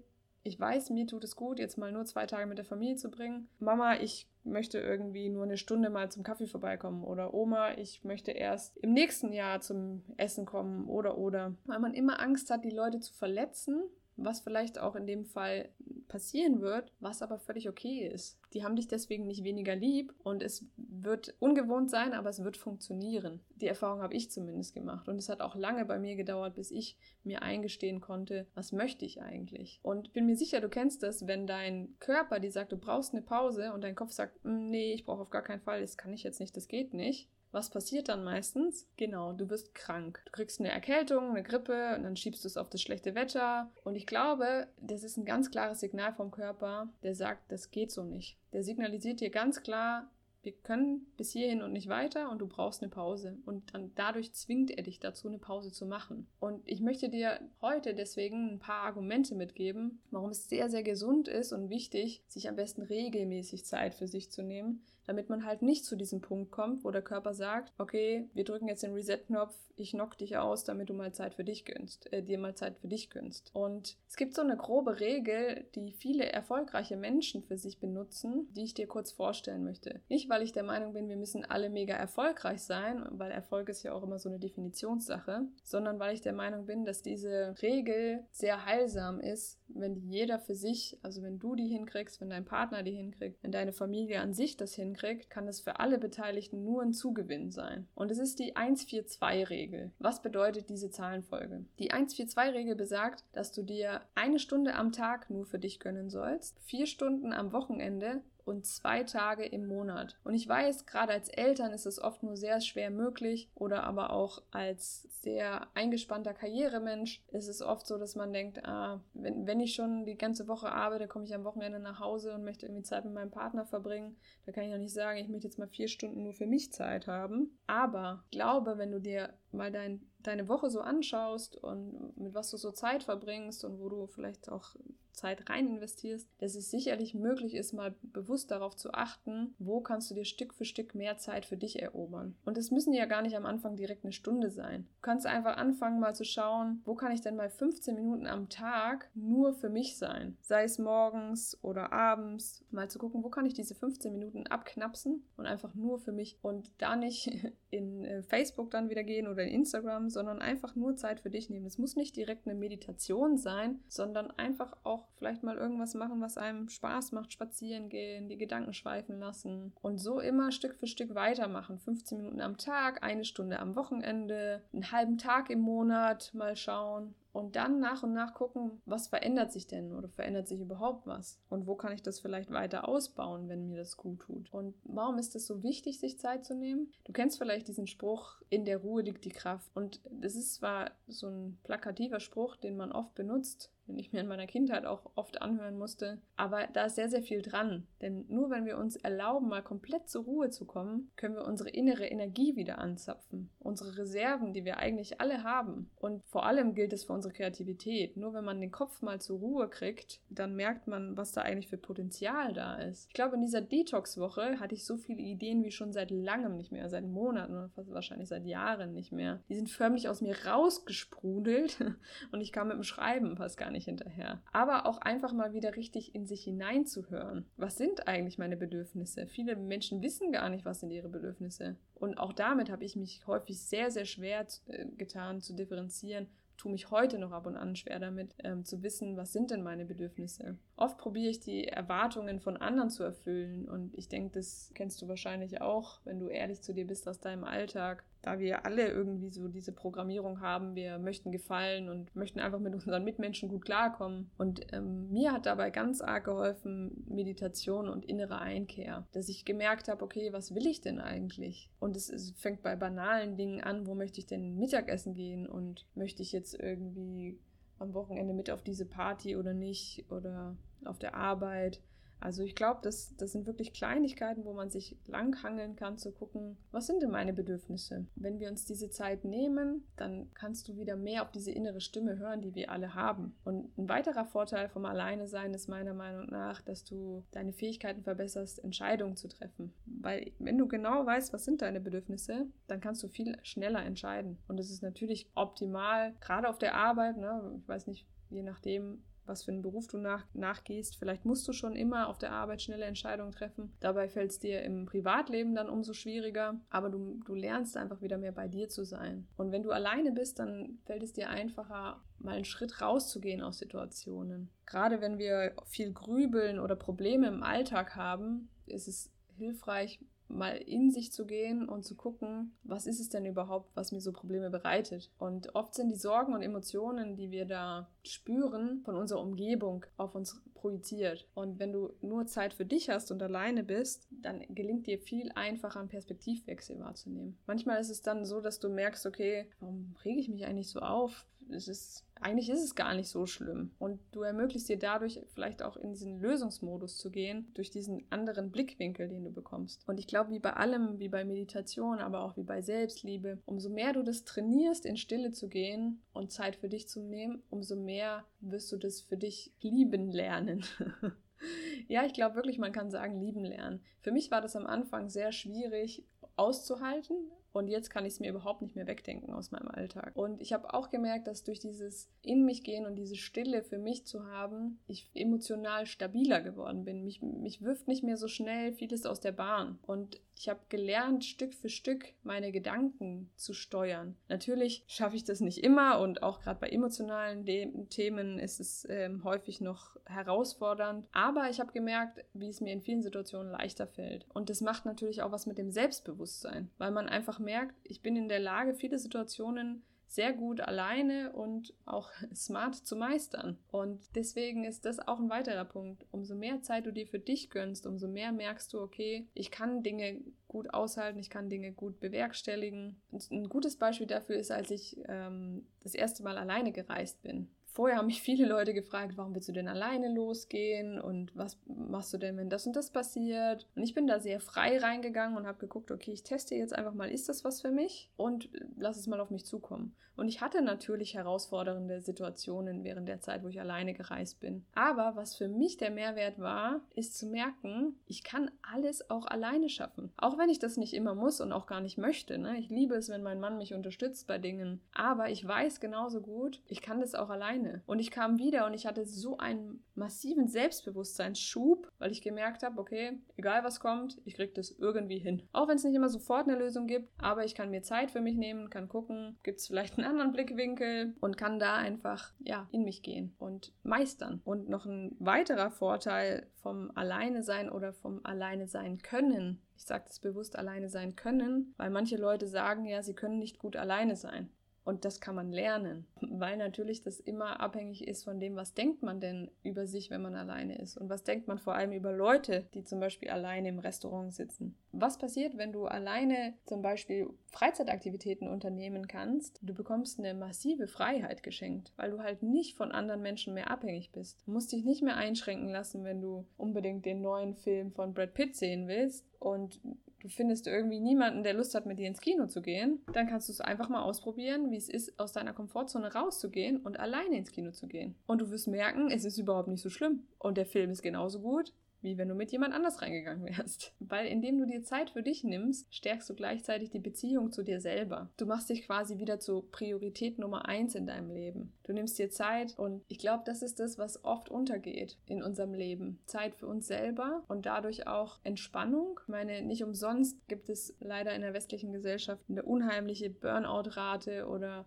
ich 0.42 0.58
weiß, 0.58 0.90
mir 0.90 1.06
tut 1.06 1.24
es 1.24 1.34
gut, 1.34 1.58
jetzt 1.58 1.76
mal 1.76 1.90
nur 1.90 2.04
zwei 2.04 2.26
Tage 2.26 2.46
mit 2.46 2.58
der 2.58 2.64
Familie 2.64 2.96
zu 2.96 3.10
bringen. 3.10 3.48
Mama, 3.58 3.96
ich 3.96 4.28
möchte 4.46 4.78
irgendwie 4.78 5.28
nur 5.28 5.44
eine 5.44 5.56
Stunde 5.56 5.90
mal 5.90 6.10
zum 6.10 6.22
Kaffee 6.22 6.46
vorbeikommen 6.46 7.04
oder 7.04 7.34
Oma, 7.34 7.76
ich 7.76 8.04
möchte 8.04 8.30
erst 8.30 8.76
im 8.78 8.92
nächsten 8.92 9.32
Jahr 9.32 9.60
zum 9.60 10.02
Essen 10.16 10.46
kommen 10.46 10.88
oder 10.88 11.18
oder. 11.18 11.54
Weil 11.64 11.80
man 11.80 11.94
immer 11.94 12.20
Angst 12.20 12.50
hat, 12.50 12.64
die 12.64 12.70
Leute 12.70 13.00
zu 13.00 13.12
verletzen 13.12 13.82
was 14.16 14.40
vielleicht 14.40 14.78
auch 14.78 14.96
in 14.96 15.06
dem 15.06 15.24
Fall 15.24 15.68
passieren 16.08 16.60
wird, 16.60 16.92
was 17.00 17.22
aber 17.22 17.38
völlig 17.38 17.68
okay 17.68 18.06
ist. 18.06 18.38
Die 18.52 18.64
haben 18.64 18.76
dich 18.76 18.88
deswegen 18.88 19.26
nicht 19.26 19.44
weniger 19.44 19.74
lieb 19.74 20.14
und 20.22 20.42
es 20.42 20.64
wird 20.76 21.34
ungewohnt 21.38 21.90
sein, 21.90 22.12
aber 22.12 22.30
es 22.30 22.42
wird 22.42 22.56
funktionieren. 22.56 23.40
Die 23.56 23.66
Erfahrung 23.66 24.02
habe 24.02 24.14
ich 24.14 24.30
zumindest 24.30 24.74
gemacht 24.74 25.08
und 25.08 25.18
es 25.18 25.28
hat 25.28 25.40
auch 25.40 25.56
lange 25.56 25.84
bei 25.84 25.98
mir 25.98 26.16
gedauert, 26.16 26.54
bis 26.54 26.70
ich 26.70 26.96
mir 27.24 27.42
eingestehen 27.42 28.00
konnte, 28.00 28.46
was 28.54 28.72
möchte 28.72 29.04
ich 29.04 29.22
eigentlich. 29.22 29.80
Und 29.82 30.12
bin 30.12 30.26
mir 30.26 30.36
sicher, 30.36 30.60
du 30.60 30.68
kennst 30.68 31.02
das, 31.02 31.26
wenn 31.26 31.46
dein 31.46 31.96
Körper 31.98 32.40
dir 32.40 32.52
sagt, 32.52 32.72
du 32.72 32.76
brauchst 32.76 33.12
eine 33.12 33.22
Pause 33.22 33.72
und 33.72 33.82
dein 33.82 33.94
Kopf 33.94 34.12
sagt, 34.12 34.44
mm, 34.44 34.70
nee, 34.70 34.92
ich 34.92 35.04
brauche 35.04 35.22
auf 35.22 35.30
gar 35.30 35.42
keinen 35.42 35.60
Fall, 35.60 35.80
das 35.80 35.96
kann 35.96 36.12
ich 36.12 36.22
jetzt 36.22 36.40
nicht, 36.40 36.56
das 36.56 36.68
geht 36.68 36.94
nicht 36.94 37.28
was 37.52 37.70
passiert 37.70 38.08
dann 38.08 38.24
meistens? 38.24 38.86
Genau, 38.96 39.32
du 39.32 39.48
wirst 39.48 39.74
krank. 39.74 40.20
Du 40.26 40.32
kriegst 40.32 40.60
eine 40.60 40.70
Erkältung, 40.70 41.30
eine 41.30 41.42
Grippe 41.42 41.94
und 41.96 42.02
dann 42.02 42.16
schiebst 42.16 42.44
du 42.44 42.48
es 42.48 42.56
auf 42.56 42.68
das 42.68 42.82
schlechte 42.82 43.14
Wetter. 43.14 43.70
Und 43.84 43.96
ich 43.96 44.06
glaube, 44.06 44.66
das 44.80 45.02
ist 45.02 45.16
ein 45.16 45.24
ganz 45.24 45.50
klares 45.50 45.80
Signal 45.80 46.12
vom 46.12 46.30
Körper, 46.30 46.88
der 47.02 47.14
sagt, 47.14 47.50
das 47.50 47.70
geht 47.70 47.90
so 47.90 48.04
nicht. 48.04 48.38
Der 48.52 48.62
signalisiert 48.62 49.20
dir 49.20 49.30
ganz 49.30 49.62
klar, 49.62 50.10
wir 50.46 50.52
können 50.52 51.04
bis 51.16 51.32
hierhin 51.32 51.60
und 51.60 51.72
nicht 51.72 51.88
weiter 51.88 52.30
und 52.30 52.38
du 52.38 52.46
brauchst 52.46 52.80
eine 52.80 52.88
Pause. 52.88 53.36
Und 53.46 53.74
dann 53.74 53.90
dadurch 53.96 54.32
zwingt 54.32 54.70
er 54.70 54.84
dich 54.84 55.00
dazu, 55.00 55.26
eine 55.26 55.40
Pause 55.40 55.72
zu 55.72 55.86
machen. 55.86 56.28
Und 56.38 56.62
ich 56.66 56.80
möchte 56.80 57.08
dir 57.08 57.40
heute 57.60 57.94
deswegen 57.94 58.52
ein 58.52 58.58
paar 58.60 58.84
Argumente 58.84 59.34
mitgeben, 59.34 60.00
warum 60.12 60.30
es 60.30 60.48
sehr, 60.48 60.70
sehr 60.70 60.84
gesund 60.84 61.26
ist 61.26 61.52
und 61.52 61.68
wichtig, 61.68 62.22
sich 62.28 62.48
am 62.48 62.54
besten 62.54 62.82
regelmäßig 62.82 63.64
Zeit 63.64 63.96
für 63.96 64.06
sich 64.06 64.30
zu 64.30 64.44
nehmen, 64.44 64.84
damit 65.06 65.28
man 65.28 65.44
halt 65.44 65.62
nicht 65.62 65.84
zu 65.84 65.96
diesem 65.96 66.20
Punkt 66.20 66.50
kommt, 66.50 66.84
wo 66.84 66.90
der 66.90 67.02
Körper 67.02 67.34
sagt, 67.34 67.72
okay, 67.78 68.28
wir 68.34 68.44
drücken 68.44 68.68
jetzt 68.68 68.82
den 68.82 68.92
Reset-Knopf, 68.92 69.54
ich 69.76 69.90
knock 69.90 70.16
dich 70.18 70.36
aus, 70.36 70.64
damit 70.64 70.88
du 70.88 70.94
mal 70.94 71.12
Zeit 71.12 71.34
für 71.34 71.44
dich 71.44 71.64
gönnst, 71.64 72.12
äh, 72.12 72.22
dir 72.22 72.38
mal 72.38 72.54
Zeit 72.54 72.78
für 72.78 72.88
dich 72.88 73.10
gönnst. 73.10 73.50
Und 73.54 73.96
es 74.08 74.16
gibt 74.16 74.34
so 74.34 74.42
eine 74.42 74.56
grobe 74.56 75.00
Regel, 75.00 75.66
die 75.74 75.92
viele 75.92 76.24
erfolgreiche 76.32 76.96
Menschen 76.96 77.42
für 77.42 77.58
sich 77.58 77.78
benutzen, 77.78 78.48
die 78.54 78.64
ich 78.64 78.74
dir 78.74 78.86
kurz 78.86 79.12
vorstellen 79.12 79.64
möchte. 79.64 80.00
Nicht, 80.08 80.28
weil 80.28 80.42
ich 80.42 80.52
der 80.52 80.62
Meinung 80.62 80.94
bin, 80.94 81.08
wir 81.08 81.16
müssen 81.16 81.44
alle 81.44 81.68
mega 81.68 81.94
erfolgreich 81.94 82.62
sein, 82.62 83.06
weil 83.10 83.30
Erfolg 83.30 83.68
ist 83.68 83.82
ja 83.82 83.92
auch 83.92 84.02
immer 84.02 84.18
so 84.18 84.28
eine 84.28 84.38
Definitionssache, 84.38 85.42
sondern 85.62 85.98
weil 85.98 86.14
ich 86.14 86.22
der 86.22 86.32
Meinung 86.32 86.66
bin, 86.66 86.84
dass 86.84 87.02
diese 87.02 87.54
Regel 87.60 88.24
sehr 88.32 88.64
heilsam 88.64 89.20
ist, 89.20 89.60
wenn 89.68 90.08
jeder 90.08 90.38
für 90.38 90.54
sich, 90.54 90.98
also 91.02 91.22
wenn 91.22 91.38
du 91.38 91.54
die 91.54 91.68
hinkriegst, 91.68 92.20
wenn 92.20 92.30
dein 92.30 92.44
Partner 92.44 92.82
die 92.82 92.92
hinkriegt, 92.92 93.42
wenn 93.42 93.52
deine 93.52 93.72
Familie 93.72 94.20
an 94.20 94.32
sich 94.32 94.56
das 94.56 94.74
hinkriegt, 94.74 94.86
hinkriegt, 94.86 95.30
kann 95.30 95.48
es 95.48 95.60
für 95.60 95.80
alle 95.80 95.98
Beteiligten 95.98 96.64
nur 96.64 96.82
ein 96.82 96.92
Zugewinn 96.92 97.50
sein. 97.50 97.86
Und 97.94 98.10
es 98.10 98.18
ist 98.18 98.38
die 98.38 98.54
142-Regel. 98.54 99.92
Was 99.98 100.22
bedeutet 100.22 100.68
diese 100.68 100.90
Zahlenfolge? 100.90 101.64
Die 101.78 101.92
142-Regel 101.92 102.76
besagt, 102.76 103.24
dass 103.32 103.52
du 103.52 103.62
dir 103.62 104.02
eine 104.14 104.38
Stunde 104.38 104.74
am 104.74 104.92
Tag 104.92 105.30
nur 105.30 105.46
für 105.46 105.58
dich 105.58 105.80
gönnen 105.80 106.10
sollst, 106.10 106.58
vier 106.60 106.86
Stunden 106.86 107.32
am 107.32 107.52
Wochenende 107.52 108.22
und 108.46 108.64
zwei 108.64 109.02
Tage 109.02 109.44
im 109.44 109.66
Monat. 109.66 110.16
Und 110.24 110.34
ich 110.34 110.48
weiß, 110.48 110.86
gerade 110.86 111.12
als 111.12 111.28
Eltern 111.28 111.72
ist 111.72 111.84
es 111.84 112.00
oft 112.00 112.22
nur 112.22 112.36
sehr 112.36 112.60
schwer 112.60 112.90
möglich 112.90 113.50
oder 113.54 113.84
aber 113.84 114.10
auch 114.10 114.42
als 114.52 115.08
sehr 115.22 115.66
eingespannter 115.74 116.32
Karrieremensch 116.32 117.22
ist 117.32 117.48
es 117.48 117.60
oft 117.60 117.86
so, 117.86 117.98
dass 117.98 118.14
man 118.14 118.32
denkt, 118.32 118.64
ah, 118.64 119.00
wenn, 119.14 119.46
wenn 119.46 119.58
ich 119.58 119.74
schon 119.74 120.04
die 120.04 120.16
ganze 120.16 120.46
Woche 120.46 120.70
arbeite, 120.70 121.08
komme 121.08 121.24
ich 121.24 121.34
am 121.34 121.42
Wochenende 121.42 121.80
nach 121.80 121.98
Hause 121.98 122.34
und 122.34 122.44
möchte 122.44 122.66
irgendwie 122.66 122.84
Zeit 122.84 123.04
mit 123.04 123.14
meinem 123.14 123.32
Partner 123.32 123.66
verbringen. 123.66 124.16
Da 124.44 124.52
kann 124.52 124.64
ich 124.64 124.70
ja 124.70 124.78
nicht 124.78 124.94
sagen, 124.94 125.18
ich 125.18 125.28
möchte 125.28 125.48
jetzt 125.48 125.58
mal 125.58 125.66
vier 125.66 125.88
Stunden 125.88 126.22
nur 126.22 126.32
für 126.32 126.46
mich 126.46 126.72
Zeit 126.72 127.08
haben. 127.08 127.58
Aber 127.66 128.22
ich 128.30 128.38
glaube, 128.38 128.78
wenn 128.78 128.92
du 128.92 129.00
dir 129.00 129.34
mal 129.50 129.72
dein, 129.72 130.06
deine 130.26 130.48
Woche 130.48 130.70
so 130.70 130.80
anschaust 130.80 131.56
und 131.56 132.16
mit 132.16 132.34
was 132.34 132.50
du 132.50 132.56
so 132.56 132.72
Zeit 132.72 133.02
verbringst 133.02 133.64
und 133.64 133.78
wo 133.78 133.88
du 133.88 134.06
vielleicht 134.06 134.50
auch 134.50 134.76
Zeit 135.16 135.48
rein 135.48 135.66
investierst, 135.66 136.28
dass 136.38 136.54
es 136.54 136.70
sicherlich 136.70 137.14
möglich 137.14 137.54
ist, 137.54 137.72
mal 137.72 137.94
bewusst 138.02 138.50
darauf 138.50 138.76
zu 138.76 138.92
achten, 138.92 139.54
wo 139.58 139.80
kannst 139.80 140.10
du 140.10 140.14
dir 140.14 140.24
Stück 140.24 140.54
für 140.54 140.64
Stück 140.64 140.94
mehr 140.94 141.16
Zeit 141.16 141.46
für 141.46 141.56
dich 141.56 141.82
erobern. 141.82 142.36
Und 142.44 142.58
es 142.58 142.70
müssen 142.70 142.92
ja 142.92 143.06
gar 143.06 143.22
nicht 143.22 143.36
am 143.36 143.46
Anfang 143.46 143.76
direkt 143.76 144.04
eine 144.04 144.12
Stunde 144.12 144.50
sein. 144.50 144.86
Du 144.96 145.02
kannst 145.02 145.26
einfach 145.26 145.56
anfangen, 145.56 145.98
mal 145.98 146.14
zu 146.14 146.24
schauen, 146.24 146.82
wo 146.84 146.94
kann 146.94 147.12
ich 147.12 147.22
denn 147.22 147.36
mal 147.36 147.50
15 147.50 147.94
Minuten 147.94 148.26
am 148.26 148.48
Tag 148.48 149.10
nur 149.14 149.54
für 149.54 149.70
mich 149.70 149.96
sein. 149.96 150.36
Sei 150.42 150.64
es 150.64 150.78
morgens 150.78 151.58
oder 151.62 151.92
abends. 151.92 152.64
Mal 152.70 152.90
zu 152.90 152.98
gucken, 152.98 153.24
wo 153.24 153.30
kann 153.30 153.46
ich 153.46 153.54
diese 153.54 153.74
15 153.74 154.12
Minuten 154.12 154.46
abknapsen 154.46 155.24
und 155.36 155.46
einfach 155.46 155.74
nur 155.74 155.98
für 155.98 156.12
mich 156.12 156.38
und 156.42 156.70
da 156.78 156.94
nicht 156.94 157.30
in 157.70 158.04
äh, 158.04 158.22
Facebook 158.22 158.70
dann 158.70 158.90
wieder 158.90 159.02
gehen 159.02 159.26
oder 159.26 159.42
in 159.42 159.48
Instagram, 159.48 160.10
sondern 160.16 160.40
einfach 160.40 160.74
nur 160.76 160.96
Zeit 160.96 161.20
für 161.20 161.28
dich 161.28 161.50
nehmen. 161.50 161.66
Es 161.66 161.76
muss 161.76 161.94
nicht 161.94 162.16
direkt 162.16 162.46
eine 162.46 162.58
Meditation 162.58 163.36
sein, 163.36 163.80
sondern 163.86 164.30
einfach 164.30 164.74
auch 164.82 165.08
vielleicht 165.18 165.42
mal 165.42 165.58
irgendwas 165.58 165.92
machen, 165.92 166.22
was 166.22 166.38
einem 166.38 166.70
Spaß 166.70 167.12
macht, 167.12 167.34
spazieren 167.34 167.90
gehen, 167.90 168.30
die 168.30 168.38
Gedanken 168.38 168.72
schweifen 168.72 169.18
lassen 169.20 169.74
und 169.82 169.98
so 169.98 170.18
immer 170.18 170.52
Stück 170.52 170.74
für 170.76 170.86
Stück 170.86 171.14
weitermachen. 171.14 171.78
15 171.78 172.16
Minuten 172.16 172.40
am 172.40 172.56
Tag, 172.56 173.02
eine 173.02 173.26
Stunde 173.26 173.58
am 173.58 173.76
Wochenende, 173.76 174.62
einen 174.72 174.90
halben 174.90 175.18
Tag 175.18 175.50
im 175.50 175.60
Monat 175.60 176.32
mal 176.32 176.56
schauen 176.56 177.14
und 177.36 177.54
dann 177.54 177.80
nach 177.80 178.02
und 178.02 178.14
nach 178.14 178.32
gucken, 178.32 178.80
was 178.86 179.08
verändert 179.08 179.52
sich 179.52 179.66
denn 179.66 179.92
oder 179.92 180.08
verändert 180.08 180.48
sich 180.48 180.60
überhaupt 180.60 181.06
was 181.06 181.38
und 181.50 181.66
wo 181.66 181.74
kann 181.74 181.92
ich 181.92 182.02
das 182.02 182.18
vielleicht 182.18 182.50
weiter 182.50 182.88
ausbauen, 182.88 183.48
wenn 183.48 183.68
mir 183.68 183.76
das 183.76 183.98
gut 183.98 184.20
tut. 184.20 184.52
Und 184.54 184.74
warum 184.84 185.18
ist 185.18 185.36
es 185.36 185.46
so 185.46 185.62
wichtig, 185.62 186.00
sich 186.00 186.18
Zeit 186.18 186.46
zu 186.46 186.54
nehmen? 186.54 186.90
Du 187.04 187.12
kennst 187.12 187.36
vielleicht 187.36 187.68
diesen 187.68 187.86
Spruch, 187.86 188.40
in 188.48 188.64
der 188.64 188.78
Ruhe 188.78 189.02
liegt 189.02 189.24
die 189.26 189.30
Kraft. 189.30 189.70
Und 189.74 190.00
das 190.10 190.34
ist 190.34 190.54
zwar 190.54 190.92
so 191.08 191.28
ein 191.28 191.58
plakativer 191.62 192.20
Spruch, 192.20 192.56
den 192.56 192.76
man 192.76 192.90
oft 192.90 193.14
benutzt, 193.14 193.70
den 193.86 193.98
ich 193.98 194.12
mir 194.12 194.20
in 194.20 194.28
meiner 194.28 194.46
Kindheit 194.46 194.84
auch 194.84 195.10
oft 195.14 195.42
anhören 195.42 195.78
musste. 195.78 196.18
Aber 196.36 196.66
da 196.72 196.86
ist 196.86 196.96
sehr, 196.96 197.08
sehr 197.08 197.22
viel 197.22 197.42
dran. 197.42 197.86
Denn 198.00 198.24
nur 198.28 198.50
wenn 198.50 198.66
wir 198.66 198.78
uns 198.78 198.96
erlauben, 198.96 199.48
mal 199.48 199.62
komplett 199.62 200.08
zur 200.08 200.24
Ruhe 200.24 200.50
zu 200.50 200.64
kommen, 200.64 201.10
können 201.16 201.34
wir 201.34 201.44
unsere 201.44 201.70
innere 201.70 202.06
Energie 202.06 202.56
wieder 202.56 202.78
anzapfen. 202.78 203.50
Unsere 203.58 203.96
Reserven, 203.96 204.52
die 204.52 204.64
wir 204.64 204.78
eigentlich 204.78 205.20
alle 205.20 205.44
haben. 205.44 205.90
Und 205.96 206.24
vor 206.24 206.46
allem 206.46 206.74
gilt 206.74 206.92
es 206.92 207.04
für 207.04 207.12
unsere 207.12 207.34
Kreativität. 207.34 208.16
Nur 208.16 208.34
wenn 208.34 208.44
man 208.44 208.60
den 208.60 208.70
Kopf 208.70 209.02
mal 209.02 209.20
zur 209.20 209.38
Ruhe 209.38 209.68
kriegt, 209.68 210.20
dann 210.28 210.54
merkt 210.54 210.86
man, 210.86 211.16
was 211.16 211.32
da 211.32 211.42
eigentlich 211.42 211.68
für 211.68 211.78
Potenzial 211.78 212.52
da 212.52 212.76
ist. 212.76 213.06
Ich 213.08 213.14
glaube, 213.14 213.36
in 213.36 213.42
dieser 213.42 213.60
Detox-Woche 213.60 214.60
hatte 214.60 214.74
ich 214.74 214.84
so 214.84 214.96
viele 214.96 215.22
Ideen 215.22 215.64
wie 215.64 215.70
schon 215.70 215.92
seit 215.92 216.10
langem 216.10 216.56
nicht 216.56 216.72
mehr, 216.72 216.88
seit 216.88 217.06
Monaten 217.06 217.52
oder 217.52 217.68
fast 217.70 217.92
wahrscheinlich 217.92 218.28
seit 218.28 218.46
Jahren 218.46 218.92
nicht 218.92 219.12
mehr. 219.12 219.40
Die 219.48 219.54
sind 219.54 219.70
förmlich 219.70 220.08
aus 220.08 220.20
mir 220.20 220.36
rausgesprudelt 220.46 221.78
und 222.32 222.40
ich 222.40 222.52
kam 222.52 222.68
mit 222.68 222.76
dem 222.76 222.82
Schreiben 222.82 223.36
fast 223.36 223.56
gar 223.56 223.70
nicht 223.70 223.75
nicht 223.76 223.84
hinterher. 223.84 224.42
Aber 224.52 224.86
auch 224.86 224.98
einfach 224.98 225.32
mal 225.32 225.52
wieder 225.52 225.76
richtig 225.76 226.14
in 226.14 226.26
sich 226.26 226.42
hineinzuhören. 226.42 227.46
Was 227.56 227.76
sind 227.76 228.08
eigentlich 228.08 228.38
meine 228.38 228.56
Bedürfnisse? 228.56 229.26
Viele 229.26 229.54
Menschen 229.54 230.02
wissen 230.02 230.32
gar 230.32 230.48
nicht, 230.48 230.64
was 230.64 230.80
sind 230.80 230.90
ihre 230.90 231.08
Bedürfnisse. 231.08 231.76
Und 231.94 232.18
auch 232.18 232.32
damit 232.32 232.70
habe 232.70 232.84
ich 232.84 232.96
mich 232.96 233.26
häufig 233.26 233.60
sehr, 233.60 233.90
sehr 233.90 234.04
schwer 234.04 234.46
äh, 234.66 234.86
getan 234.96 235.40
zu 235.40 235.54
differenzieren 235.54 236.26
tue 236.56 236.72
mich 236.72 236.90
heute 236.90 237.18
noch 237.18 237.32
ab 237.32 237.46
und 237.46 237.56
an 237.56 237.76
schwer 237.76 237.98
damit, 237.98 238.34
ähm, 238.42 238.64
zu 238.64 238.82
wissen, 238.82 239.16
was 239.16 239.32
sind 239.32 239.50
denn 239.50 239.62
meine 239.62 239.84
Bedürfnisse. 239.84 240.56
Oft 240.76 240.98
probiere 240.98 241.30
ich 241.30 241.40
die 241.40 241.68
Erwartungen 241.68 242.40
von 242.40 242.56
anderen 242.56 242.90
zu 242.90 243.02
erfüllen 243.02 243.68
und 243.68 243.96
ich 243.96 244.08
denke, 244.08 244.34
das 244.34 244.70
kennst 244.74 245.00
du 245.02 245.08
wahrscheinlich 245.08 245.60
auch, 245.60 246.00
wenn 246.04 246.18
du 246.18 246.28
ehrlich 246.28 246.62
zu 246.62 246.72
dir 246.72 246.86
bist 246.86 247.08
aus 247.08 247.20
deinem 247.20 247.44
Alltag 247.44 248.04
da 248.26 248.40
wir 248.40 248.66
alle 248.66 248.88
irgendwie 248.88 249.30
so 249.30 249.46
diese 249.46 249.70
Programmierung 249.70 250.40
haben, 250.40 250.74
wir 250.74 250.98
möchten 250.98 251.30
gefallen 251.30 251.88
und 251.88 252.14
möchten 252.16 252.40
einfach 252.40 252.58
mit 252.58 252.74
unseren 252.74 253.04
Mitmenschen 253.04 253.48
gut 253.48 253.64
klarkommen. 253.64 254.32
Und 254.36 254.66
ähm, 254.72 255.12
mir 255.12 255.32
hat 255.32 255.46
dabei 255.46 255.70
ganz 255.70 256.00
arg 256.00 256.24
geholfen 256.24 257.04
Meditation 257.08 257.88
und 257.88 258.04
innere 258.04 258.40
Einkehr, 258.40 259.06
dass 259.12 259.28
ich 259.28 259.44
gemerkt 259.44 259.86
habe, 259.86 260.04
okay, 260.04 260.32
was 260.32 260.56
will 260.56 260.66
ich 260.66 260.80
denn 260.80 260.98
eigentlich? 260.98 261.70
Und 261.78 261.96
es, 261.96 262.10
es 262.10 262.32
fängt 262.32 262.62
bei 262.62 262.74
banalen 262.74 263.36
Dingen 263.36 263.60
an, 263.60 263.86
wo 263.86 263.94
möchte 263.94 264.18
ich 264.18 264.26
denn 264.26 264.58
Mittagessen 264.58 265.14
gehen 265.14 265.46
und 265.46 265.86
möchte 265.94 266.22
ich 266.22 266.32
jetzt 266.32 266.58
irgendwie 266.58 267.38
am 267.78 267.94
Wochenende 267.94 268.34
mit 268.34 268.50
auf 268.50 268.64
diese 268.64 268.86
Party 268.86 269.36
oder 269.36 269.54
nicht 269.54 270.04
oder 270.10 270.56
auf 270.84 270.98
der 270.98 271.14
Arbeit 271.14 271.80
also 272.20 272.42
ich 272.42 272.54
glaube, 272.54 272.80
das, 272.82 273.14
das 273.16 273.32
sind 273.32 273.46
wirklich 273.46 273.72
Kleinigkeiten, 273.72 274.44
wo 274.44 274.52
man 274.52 274.70
sich 274.70 274.96
langhangeln 275.06 275.76
kann, 275.76 275.98
zu 275.98 276.12
gucken, 276.12 276.56
was 276.72 276.86
sind 276.86 277.02
denn 277.02 277.10
meine 277.10 277.32
Bedürfnisse? 277.32 278.06
Wenn 278.14 278.40
wir 278.40 278.48
uns 278.48 278.64
diese 278.64 278.90
Zeit 278.90 279.24
nehmen, 279.24 279.84
dann 279.96 280.30
kannst 280.34 280.68
du 280.68 280.76
wieder 280.76 280.96
mehr 280.96 281.22
auf 281.22 281.30
diese 281.30 281.50
innere 281.50 281.80
Stimme 281.80 282.18
hören, 282.18 282.40
die 282.40 282.54
wir 282.54 282.70
alle 282.70 282.94
haben. 282.94 283.34
Und 283.44 283.76
ein 283.78 283.88
weiterer 283.88 284.24
Vorteil 284.24 284.68
vom 284.68 284.84
Alleine 284.84 285.26
sein 285.26 285.54
ist 285.54 285.68
meiner 285.68 285.94
Meinung 285.94 286.26
nach, 286.30 286.62
dass 286.62 286.84
du 286.84 287.22
deine 287.32 287.52
Fähigkeiten 287.52 288.02
verbesserst, 288.02 288.62
Entscheidungen 288.64 289.16
zu 289.16 289.28
treffen. 289.28 289.72
Weil 289.84 290.32
wenn 290.38 290.58
du 290.58 290.66
genau 290.66 291.04
weißt, 291.04 291.32
was 291.32 291.44
sind 291.44 291.62
deine 291.62 291.80
Bedürfnisse, 291.80 292.46
dann 292.66 292.80
kannst 292.80 293.02
du 293.02 293.08
viel 293.08 293.36
schneller 293.42 293.84
entscheiden. 293.84 294.38
Und 294.48 294.58
das 294.58 294.70
ist 294.70 294.82
natürlich 294.82 295.28
optimal, 295.34 296.14
gerade 296.20 296.48
auf 296.48 296.58
der 296.58 296.74
Arbeit, 296.74 297.18
ne? 297.18 297.58
ich 297.60 297.68
weiß 297.68 297.86
nicht, 297.86 298.06
je 298.30 298.42
nachdem, 298.42 299.02
was 299.26 299.44
für 299.44 299.52
einen 299.52 299.62
Beruf 299.62 299.86
du 299.86 299.98
nach, 299.98 300.24
nachgehst. 300.34 300.96
Vielleicht 300.96 301.24
musst 301.24 301.46
du 301.48 301.52
schon 301.52 301.76
immer 301.76 302.08
auf 302.08 302.18
der 302.18 302.32
Arbeit 302.32 302.62
schnelle 302.62 302.84
Entscheidungen 302.84 303.32
treffen. 303.32 303.72
Dabei 303.80 304.08
fällt 304.08 304.30
es 304.30 304.38
dir 304.38 304.62
im 304.62 304.86
Privatleben 304.86 305.54
dann 305.54 305.68
umso 305.68 305.92
schwieriger. 305.92 306.60
Aber 306.70 306.90
du, 306.90 307.20
du 307.24 307.34
lernst 307.34 307.76
einfach 307.76 308.00
wieder 308.00 308.18
mehr 308.18 308.32
bei 308.32 308.48
dir 308.48 308.68
zu 308.68 308.84
sein. 308.84 309.26
Und 309.36 309.52
wenn 309.52 309.62
du 309.62 309.70
alleine 309.70 310.12
bist, 310.12 310.38
dann 310.38 310.78
fällt 310.84 311.02
es 311.02 311.12
dir 311.12 311.30
einfacher, 311.30 312.00
mal 312.18 312.36
einen 312.36 312.44
Schritt 312.44 312.80
rauszugehen 312.80 313.42
aus 313.42 313.58
Situationen. 313.58 314.50
Gerade 314.66 315.00
wenn 315.00 315.18
wir 315.18 315.54
viel 315.66 315.92
grübeln 315.92 316.58
oder 316.58 316.76
Probleme 316.76 317.28
im 317.28 317.42
Alltag 317.42 317.96
haben, 317.96 318.48
ist 318.66 318.88
es 318.88 319.10
hilfreich, 319.36 320.00
mal 320.28 320.56
in 320.56 320.90
sich 320.90 321.12
zu 321.12 321.26
gehen 321.26 321.68
und 321.68 321.84
zu 321.84 321.94
gucken, 321.94 322.56
was 322.62 322.86
ist 322.86 323.00
es 323.00 323.08
denn 323.08 323.26
überhaupt, 323.26 323.70
was 323.74 323.92
mir 323.92 324.00
so 324.00 324.12
Probleme 324.12 324.50
bereitet. 324.50 325.10
Und 325.18 325.54
oft 325.54 325.74
sind 325.74 325.88
die 325.88 325.96
Sorgen 325.96 326.34
und 326.34 326.42
Emotionen, 326.42 327.16
die 327.16 327.30
wir 327.30 327.44
da 327.44 327.88
spüren, 328.04 328.82
von 328.84 328.96
unserer 328.96 329.20
Umgebung 329.20 329.84
auf 329.96 330.14
uns 330.14 330.40
projiziert. 330.54 331.28
Und 331.34 331.58
wenn 331.58 331.72
du 331.72 331.92
nur 332.00 332.26
Zeit 332.26 332.52
für 332.52 332.64
dich 332.64 332.90
hast 332.90 333.12
und 333.12 333.22
alleine 333.22 333.62
bist, 333.62 334.08
dann 334.10 334.42
gelingt 334.48 334.86
dir 334.86 334.98
viel 334.98 335.30
einfacher, 335.34 335.78
einen 335.78 335.88
Perspektivwechsel 335.88 336.80
wahrzunehmen. 336.80 337.38
Manchmal 337.46 337.80
ist 337.80 337.90
es 337.90 338.02
dann 338.02 338.24
so, 338.24 338.40
dass 338.40 338.58
du 338.58 338.68
merkst, 338.68 339.06
okay, 339.06 339.48
warum 339.60 339.94
rege 340.04 340.20
ich 340.20 340.28
mich 340.28 340.46
eigentlich 340.46 340.70
so 340.70 340.80
auf? 340.80 341.26
Es 341.50 341.68
ist 341.68 342.06
eigentlich 342.20 342.48
ist 342.48 342.62
es 342.62 342.74
gar 342.74 342.94
nicht 342.94 343.08
so 343.08 343.26
schlimm. 343.26 343.72
Und 343.78 344.00
du 344.12 344.22
ermöglichst 344.22 344.68
dir 344.68 344.78
dadurch 344.78 345.20
vielleicht 345.34 345.62
auch 345.62 345.76
in 345.76 345.92
diesen 345.92 346.18
Lösungsmodus 346.18 346.96
zu 346.96 347.10
gehen, 347.10 347.50
durch 347.54 347.70
diesen 347.70 348.04
anderen 348.10 348.50
Blickwinkel, 348.50 349.08
den 349.08 349.24
du 349.24 349.30
bekommst. 349.30 349.86
Und 349.86 349.98
ich 349.98 350.06
glaube, 350.06 350.30
wie 350.30 350.38
bei 350.38 350.54
allem, 350.54 350.98
wie 350.98 351.08
bei 351.08 351.24
Meditation, 351.24 351.98
aber 351.98 352.22
auch 352.22 352.36
wie 352.36 352.42
bei 352.42 352.62
Selbstliebe, 352.62 353.38
umso 353.44 353.68
mehr 353.68 353.92
du 353.92 354.02
das 354.02 354.24
trainierst, 354.24 354.86
in 354.86 354.96
Stille 354.96 355.32
zu 355.32 355.48
gehen 355.48 356.02
und 356.12 356.32
Zeit 356.32 356.56
für 356.56 356.68
dich 356.68 356.88
zu 356.88 357.00
nehmen, 357.00 357.42
umso 357.50 357.76
mehr 357.76 358.24
wirst 358.40 358.72
du 358.72 358.76
das 358.76 359.00
für 359.00 359.16
dich 359.16 359.52
lieben 359.60 360.10
lernen. 360.10 360.64
ja, 361.88 362.06
ich 362.06 362.14
glaube 362.14 362.36
wirklich, 362.36 362.58
man 362.58 362.72
kann 362.72 362.90
sagen, 362.90 363.20
lieben 363.20 363.44
lernen. 363.44 363.82
Für 364.00 364.12
mich 364.12 364.30
war 364.30 364.40
das 364.40 364.56
am 364.56 364.66
Anfang 364.66 365.10
sehr 365.10 365.32
schwierig 365.32 366.02
auszuhalten, 366.36 367.16
und 367.56 367.68
jetzt 367.68 367.88
kann 367.88 368.04
ich 368.04 368.12
es 368.12 368.20
mir 368.20 368.28
überhaupt 368.28 368.60
nicht 368.60 368.76
mehr 368.76 368.86
wegdenken 368.86 369.32
aus 369.32 369.50
meinem 369.50 369.68
Alltag. 369.68 370.12
Und 370.14 370.42
ich 370.42 370.52
habe 370.52 370.74
auch 370.74 370.90
gemerkt, 370.90 371.26
dass 371.26 371.42
durch 371.42 371.58
dieses 371.58 372.10
in 372.20 372.44
mich 372.44 372.62
gehen 372.62 372.84
und 372.84 372.96
diese 372.96 373.16
Stille 373.16 373.62
für 373.62 373.78
mich 373.78 374.04
zu 374.04 374.26
haben, 374.26 374.78
ich 374.86 375.08
emotional 375.14 375.86
stabiler 375.86 376.42
geworden 376.42 376.84
bin. 376.84 377.02
Mich, 377.02 377.22
mich 377.22 377.62
wirft 377.62 377.88
nicht 377.88 378.02
mehr 378.02 378.18
so 378.18 378.28
schnell 378.28 378.74
vieles 378.74 379.06
aus 379.06 379.20
der 379.20 379.32
Bahn. 379.32 379.78
Und 379.86 380.20
ich 380.38 380.50
habe 380.50 380.60
gelernt, 380.68 381.24
Stück 381.24 381.54
für 381.54 381.70
Stück 381.70 382.12
meine 382.22 382.52
Gedanken 382.52 383.30
zu 383.36 383.54
steuern. 383.54 384.16
Natürlich 384.28 384.84
schaffe 384.86 385.16
ich 385.16 385.24
das 385.24 385.40
nicht 385.40 385.64
immer 385.64 386.00
und 386.00 386.22
auch 386.22 386.40
gerade 386.40 386.60
bei 386.60 386.68
emotionalen 386.68 387.46
De 387.46 387.66
Themen 387.88 388.38
ist 388.38 388.60
es 388.60 388.86
ähm, 388.90 389.24
häufig 389.24 389.62
noch 389.62 389.96
herausfordernd. 390.04 391.06
Aber 391.12 391.48
ich 391.48 391.58
habe 391.58 391.72
gemerkt, 391.72 392.24
wie 392.34 392.48
es 392.48 392.60
mir 392.60 392.72
in 392.72 392.82
vielen 392.82 393.02
Situationen 393.02 393.50
leichter 393.50 393.86
fällt. 393.86 394.26
Und 394.34 394.50
das 394.50 394.60
macht 394.60 394.84
natürlich 394.84 395.22
auch 395.22 395.32
was 395.32 395.46
mit 395.46 395.56
dem 395.56 395.70
Selbstbewusstsein, 395.70 396.70
weil 396.76 396.90
man 396.90 397.08
einfach 397.08 397.38
merkt, 397.46 397.74
ich 397.84 398.02
bin 398.02 398.16
in 398.16 398.28
der 398.28 398.40
Lage, 398.40 398.74
viele 398.74 398.98
Situationen 398.98 399.82
sehr 400.08 400.32
gut 400.32 400.60
alleine 400.60 401.32
und 401.32 401.74
auch 401.84 402.10
smart 402.34 402.74
zu 402.74 402.96
meistern. 402.96 403.58
Und 403.68 404.00
deswegen 404.14 404.64
ist 404.64 404.84
das 404.84 404.98
auch 404.98 405.18
ein 405.18 405.30
weiterer 405.30 405.64
Punkt. 405.64 406.06
Umso 406.10 406.34
mehr 406.34 406.62
Zeit 406.62 406.86
du 406.86 406.92
dir 406.92 407.06
für 407.06 407.18
dich 407.18 407.50
gönnst, 407.50 407.86
umso 407.86 408.08
mehr 408.08 408.32
merkst 408.32 408.72
du, 408.72 408.80
okay, 408.80 409.26
ich 409.34 409.50
kann 409.50 409.82
Dinge 409.82 410.20
gut 410.48 410.72
aushalten, 410.72 411.18
ich 411.18 411.30
kann 411.30 411.50
Dinge 411.50 411.72
gut 411.72 412.00
bewerkstelligen. 412.00 413.00
Und 413.10 413.30
ein 413.30 413.48
gutes 413.48 413.76
Beispiel 413.76 414.06
dafür 414.06 414.36
ist, 414.36 414.50
als 414.50 414.70
ich 414.70 414.96
ähm, 415.06 415.66
das 415.82 415.94
erste 415.94 416.22
Mal 416.22 416.38
alleine 416.38 416.72
gereist 416.72 417.22
bin. 417.22 417.48
Vorher 417.76 417.98
haben 417.98 418.06
mich 418.06 418.22
viele 418.22 418.46
Leute 418.46 418.72
gefragt, 418.72 419.18
warum 419.18 419.34
willst 419.34 419.50
du 419.50 419.52
denn 419.52 419.68
alleine 419.68 420.08
losgehen 420.08 420.98
und 420.98 421.36
was 421.36 421.58
machst 421.66 422.10
du 422.14 422.16
denn, 422.16 422.38
wenn 422.38 422.48
das 422.48 422.66
und 422.66 422.74
das 422.74 422.90
passiert? 422.90 423.66
Und 423.76 423.82
ich 423.82 423.92
bin 423.92 424.06
da 424.06 424.18
sehr 424.18 424.40
frei 424.40 424.78
reingegangen 424.78 425.36
und 425.36 425.46
habe 425.46 425.58
geguckt, 425.58 425.90
okay, 425.90 426.10
ich 426.12 426.22
teste 426.22 426.54
jetzt 426.54 426.74
einfach 426.74 426.94
mal, 426.94 427.10
ist 427.10 427.28
das 427.28 427.44
was 427.44 427.60
für 427.60 427.70
mich? 427.70 428.08
Und 428.16 428.48
lass 428.78 428.96
es 428.96 429.06
mal 429.08 429.20
auf 429.20 429.30
mich 429.30 429.44
zukommen. 429.44 429.94
Und 430.16 430.28
ich 430.28 430.40
hatte 430.40 430.62
natürlich 430.62 431.14
herausfordernde 431.14 432.00
Situationen 432.00 432.84
während 432.84 433.08
der 433.08 433.20
Zeit, 433.20 433.44
wo 433.44 433.48
ich 433.48 433.60
alleine 433.60 433.92
gereist 433.92 434.40
bin. 434.40 434.64
Aber 434.74 435.14
was 435.14 435.36
für 435.36 435.48
mich 435.48 435.76
der 435.76 435.90
Mehrwert 435.90 436.38
war, 436.38 436.80
ist 436.94 437.18
zu 437.18 437.26
merken, 437.26 438.00
ich 438.06 438.24
kann 438.24 438.50
alles 438.62 439.10
auch 439.10 439.26
alleine 439.26 439.68
schaffen. 439.68 440.12
Auch 440.16 440.38
wenn 440.38 440.48
ich 440.48 440.58
das 440.58 440.78
nicht 440.78 440.94
immer 440.94 441.14
muss 441.14 441.40
und 441.40 441.52
auch 441.52 441.66
gar 441.66 441.80
nicht 441.80 441.98
möchte. 441.98 442.38
Ne? 442.38 442.58
Ich 442.58 442.70
liebe 442.70 442.94
es, 442.94 443.10
wenn 443.10 443.22
mein 443.22 443.40
Mann 443.40 443.58
mich 443.58 443.74
unterstützt 443.74 444.26
bei 444.26 444.38
Dingen. 444.38 444.80
Aber 444.94 445.28
ich 445.28 445.46
weiß 445.46 445.80
genauso 445.80 446.22
gut, 446.22 446.62
ich 446.66 446.80
kann 446.80 447.00
das 447.00 447.14
auch 447.14 447.28
alleine. 447.28 447.65
Und 447.86 447.98
ich 447.98 448.10
kam 448.10 448.38
wieder 448.38 448.66
und 448.66 448.74
ich 448.74 448.86
hatte 448.86 449.06
so 449.06 449.38
einen 449.38 449.84
massiven 449.94 450.48
Selbstbewusstseinsschub, 450.48 451.90
weil 451.98 452.12
ich 452.12 452.22
gemerkt 452.22 452.62
habe, 452.62 452.78
okay, 452.78 453.18
egal 453.36 453.64
was 453.64 453.80
kommt, 453.80 454.20
ich 454.24 454.34
kriege 454.34 454.52
das 454.52 454.70
irgendwie 454.70 455.18
hin. 455.18 455.42
Auch 455.52 455.68
wenn 455.68 455.76
es 455.76 455.84
nicht 455.84 455.94
immer 455.94 456.08
sofort 456.08 456.48
eine 456.48 456.58
Lösung 456.58 456.86
gibt, 456.86 457.08
aber 457.18 457.44
ich 457.44 457.54
kann 457.54 457.70
mir 457.70 457.82
Zeit 457.82 458.10
für 458.10 458.20
mich 458.20 458.36
nehmen, 458.36 458.70
kann 458.70 458.88
gucken, 458.88 459.38
gibt 459.42 459.60
es 459.60 459.66
vielleicht 459.66 459.98
einen 459.98 460.06
anderen 460.06 460.32
Blickwinkel 460.32 461.14
und 461.20 461.36
kann 461.36 461.58
da 461.58 461.76
einfach 461.76 462.32
ja 462.40 462.68
in 462.72 462.84
mich 462.84 463.02
gehen 463.02 463.34
und 463.38 463.72
meistern. 463.82 464.40
Und 464.44 464.68
noch 464.68 464.86
ein 464.86 465.16
weiterer 465.18 465.70
Vorteil 465.70 466.46
vom 466.56 466.90
Alleine 466.94 467.42
sein 467.42 467.70
oder 467.70 467.92
vom 467.92 468.20
Alleine 468.24 468.66
sein 468.66 468.98
können. 468.98 469.62
Ich 469.76 469.84
sage 469.84 470.04
das 470.06 470.20
bewusst 470.20 470.58
alleine 470.58 470.88
sein 470.88 471.16
können, 471.16 471.74
weil 471.76 471.90
manche 471.90 472.16
Leute 472.16 472.46
sagen 472.46 472.86
ja, 472.86 473.02
sie 473.02 473.14
können 473.14 473.38
nicht 473.38 473.58
gut 473.58 473.76
alleine 473.76 474.16
sein. 474.16 474.50
Und 474.86 475.04
das 475.04 475.20
kann 475.20 475.34
man 475.34 475.50
lernen, 475.50 476.06
weil 476.20 476.56
natürlich 476.56 477.02
das 477.02 477.18
immer 477.18 477.58
abhängig 477.58 478.06
ist 478.06 478.22
von 478.22 478.38
dem, 478.38 478.54
was 478.54 478.72
denkt 478.72 479.02
man 479.02 479.18
denn 479.18 479.50
über 479.64 479.88
sich, 479.88 480.10
wenn 480.10 480.22
man 480.22 480.36
alleine 480.36 480.78
ist. 480.78 480.96
Und 480.96 481.08
was 481.08 481.24
denkt 481.24 481.48
man 481.48 481.58
vor 481.58 481.74
allem 481.74 481.90
über 481.90 482.12
Leute, 482.12 482.68
die 482.72 482.84
zum 482.84 483.00
Beispiel 483.00 483.30
alleine 483.30 483.68
im 483.68 483.80
Restaurant 483.80 484.32
sitzen. 484.32 484.76
Was 484.92 485.18
passiert, 485.18 485.58
wenn 485.58 485.72
du 485.72 485.86
alleine 485.86 486.54
zum 486.66 486.82
Beispiel 486.82 487.28
Freizeitaktivitäten 487.50 488.46
unternehmen 488.46 489.08
kannst? 489.08 489.58
Du 489.60 489.74
bekommst 489.74 490.20
eine 490.20 490.34
massive 490.34 490.86
Freiheit 490.86 491.42
geschenkt, 491.42 491.92
weil 491.96 492.12
du 492.12 492.20
halt 492.20 492.44
nicht 492.44 492.76
von 492.76 492.92
anderen 492.92 493.22
Menschen 493.22 493.54
mehr 493.54 493.72
abhängig 493.72 494.12
bist. 494.12 494.46
Du 494.46 494.52
musst 494.52 494.70
dich 494.70 494.84
nicht 494.84 495.02
mehr 495.02 495.16
einschränken 495.16 495.68
lassen, 495.68 496.04
wenn 496.04 496.20
du 496.20 496.46
unbedingt 496.56 497.04
den 497.06 497.22
neuen 497.22 497.56
Film 497.56 497.90
von 497.90 498.14
Brad 498.14 498.34
Pitt 498.34 498.54
sehen 498.54 498.86
willst 498.86 499.26
und 499.40 499.80
du 500.26 500.32
findest 500.32 500.66
irgendwie 500.66 500.98
niemanden, 500.98 501.44
der 501.44 501.54
Lust 501.54 501.74
hat, 501.76 501.86
mit 501.86 502.00
dir 502.00 502.08
ins 502.08 502.20
Kino 502.20 502.46
zu 502.46 502.60
gehen, 502.60 503.00
dann 503.12 503.28
kannst 503.28 503.48
du 503.48 503.52
es 503.52 503.60
einfach 503.60 503.88
mal 503.88 504.02
ausprobieren, 504.02 504.72
wie 504.72 504.76
es 504.76 504.88
ist, 504.88 505.18
aus 505.20 505.32
deiner 505.32 505.52
Komfortzone 505.52 506.12
rauszugehen 506.12 506.78
und 506.78 506.98
alleine 506.98 507.36
ins 507.36 507.52
Kino 507.52 507.70
zu 507.70 507.86
gehen. 507.86 508.16
Und 508.26 508.40
du 508.40 508.50
wirst 508.50 508.66
merken, 508.66 509.08
es 509.10 509.24
ist 509.24 509.38
überhaupt 509.38 509.68
nicht 509.68 509.82
so 509.82 509.88
schlimm. 509.88 510.24
Und 510.38 510.56
der 510.56 510.66
Film 510.66 510.90
ist 510.90 511.02
genauso 511.02 511.40
gut 511.40 511.72
wie 512.06 512.16
wenn 512.16 512.28
du 512.28 512.34
mit 512.34 512.52
jemand 512.52 512.72
anders 512.72 513.02
reingegangen 513.02 513.44
wärst. 513.44 513.92
Weil 513.98 514.26
indem 514.28 514.58
du 514.58 514.64
dir 514.64 514.82
Zeit 514.82 515.10
für 515.10 515.22
dich 515.22 515.44
nimmst, 515.44 515.94
stärkst 515.94 516.30
du 516.30 516.34
gleichzeitig 516.34 516.90
die 516.90 517.00
Beziehung 517.00 517.52
zu 517.52 517.62
dir 517.62 517.80
selber. 517.80 518.30
Du 518.38 518.46
machst 518.46 518.70
dich 518.70 518.86
quasi 518.86 519.18
wieder 519.18 519.38
zur 519.40 519.70
Priorität 519.70 520.38
Nummer 520.38 520.66
eins 520.66 520.94
in 520.94 521.06
deinem 521.06 521.30
Leben. 521.30 521.74
Du 521.82 521.92
nimmst 521.92 522.18
dir 522.18 522.30
Zeit 522.30 522.78
und 522.78 523.02
ich 523.08 523.18
glaube, 523.18 523.42
das 523.44 523.60
ist 523.60 523.80
das, 523.80 523.98
was 523.98 524.24
oft 524.24 524.48
untergeht 524.48 525.18
in 525.26 525.42
unserem 525.42 525.74
Leben. 525.74 526.20
Zeit 526.26 526.54
für 526.54 526.66
uns 526.66 526.86
selber 526.86 527.44
und 527.48 527.66
dadurch 527.66 528.06
auch 528.06 528.38
Entspannung. 528.44 529.20
Ich 529.22 529.28
meine, 529.28 529.62
nicht 529.62 529.84
umsonst 529.84 530.46
gibt 530.48 530.68
es 530.68 530.96
leider 531.00 531.34
in 531.34 531.42
der 531.42 531.54
westlichen 531.54 531.92
Gesellschaft 531.92 532.42
eine 532.48 532.62
unheimliche 532.62 533.30
Burnout-Rate 533.30 534.46
oder 534.46 534.86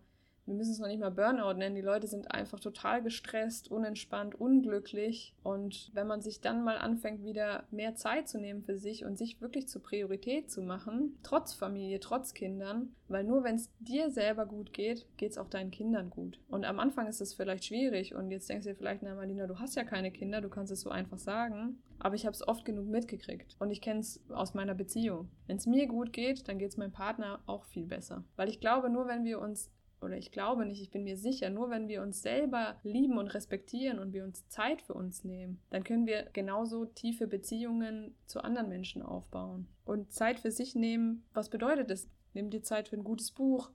wir 0.50 0.56
müssen 0.56 0.72
es 0.72 0.80
noch 0.80 0.88
nicht 0.88 1.00
mal 1.00 1.12
Burnout 1.12 1.54
nennen. 1.54 1.76
Die 1.76 1.82
Leute 1.82 2.08
sind 2.08 2.32
einfach 2.32 2.60
total 2.60 3.04
gestresst, 3.04 3.70
unentspannt, 3.70 4.34
unglücklich. 4.34 5.36
Und 5.44 5.92
wenn 5.94 6.08
man 6.08 6.22
sich 6.22 6.42
dann 6.42 6.64
mal 6.64 6.80
anfängt, 6.80 7.24
wieder 7.24 7.66
mehr 7.70 7.94
Zeit 7.94 8.28
zu 8.28 8.40
nehmen 8.40 8.64
für 8.64 8.76
sich 8.76 9.06
und 9.06 9.16
sich 9.16 9.42
wirklich 9.42 9.68
zur 9.68 9.84
Priorität 9.84 10.50
zu 10.50 10.64
machen, 10.64 11.20
trotz 11.22 11.54
Familie, 11.54 12.00
trotz 12.00 12.34
Kindern, 12.34 12.96
weil 13.10 13.24
nur 13.24 13.44
wenn 13.44 13.56
es 13.56 13.70
dir 13.80 14.10
selber 14.10 14.48
gut 14.48 14.74
geht, 14.74 15.06
geht 15.18 15.32
es 15.32 15.38
auch 15.38 15.50
deinen 15.50 15.70
Kindern 15.70 16.10
gut. 16.10 16.40
Und 16.50 16.66
am 16.66 16.80
Anfang 16.80 17.06
ist 17.06 17.22
es 17.22 17.36
vielleicht 17.36 17.66
schwierig 17.66 18.16
und 18.16 18.32
jetzt 18.32 18.50
denkst 18.50 18.66
du 18.66 18.72
dir 18.72 18.76
vielleicht, 18.76 19.04
na 19.04 19.14
Marlina, 19.14 19.46
du 19.46 19.60
hast 19.60 19.76
ja 19.76 19.84
keine 19.84 20.12
Kinder, 20.12 20.42
du 20.42 20.50
kannst 20.50 20.72
es 20.72 20.82
so 20.82 20.90
einfach 20.90 21.20
sagen. 21.20 21.78
Aber 22.00 22.16
ich 22.16 22.26
habe 22.26 22.34
es 22.34 22.48
oft 22.48 22.64
genug 22.64 22.88
mitgekriegt 22.88 23.58
und 23.60 23.72
ich 23.72 23.82
kenne 23.82 24.00
es 24.00 24.22
aus 24.30 24.54
meiner 24.54 24.74
Beziehung. 24.74 25.30
Wenn 25.48 25.58
es 25.58 25.66
mir 25.66 25.86
gut 25.86 26.14
geht, 26.14 26.48
dann 26.48 26.58
geht 26.58 26.72
es 26.72 26.78
meinem 26.78 26.94
Partner 26.94 27.42
auch 27.46 27.66
viel 27.66 27.86
besser. 27.86 28.24
Weil 28.38 28.48
ich 28.48 28.62
glaube, 28.62 28.90
nur 28.90 29.08
wenn 29.08 29.26
wir 29.26 29.40
uns 29.42 29.70
oder 30.02 30.18
ich 30.18 30.32
glaube 30.32 30.66
nicht, 30.66 30.82
ich 30.82 30.92
bin 30.92 31.04
mir 31.04 31.18
sicher, 31.18 31.50
nur 31.50 31.70
wenn 31.70 31.88
wir 31.88 32.02
uns 32.02 32.22
selber 32.22 32.80
lieben 32.84 33.18
und 33.18 33.28
respektieren 33.28 34.00
und 34.00 34.14
wir 34.14 34.24
uns 34.24 34.48
Zeit 34.48 34.82
für 34.82 34.94
uns 34.94 35.24
nehmen, 35.24 35.62
dann 35.70 35.84
können 35.84 36.06
wir 36.06 36.30
genauso 36.34 36.86
tiefe 36.86 37.28
Beziehungen 37.28 38.16
zu 38.26 38.42
anderen 38.42 38.70
Menschen 38.70 39.02
aufbauen. 39.02 39.68
Und 39.86 40.14
Zeit 40.14 40.40
für 40.40 40.52
sich 40.52 40.76
nehmen, 40.76 41.26
was 41.34 41.50
bedeutet 41.50 41.92
es? 41.92 42.10
Nimm 42.34 42.50
dir 42.50 42.62
Zeit 42.62 42.88
für 42.88 42.96
ein 42.96 43.04
gutes 43.04 43.32
Buch, 43.32 43.72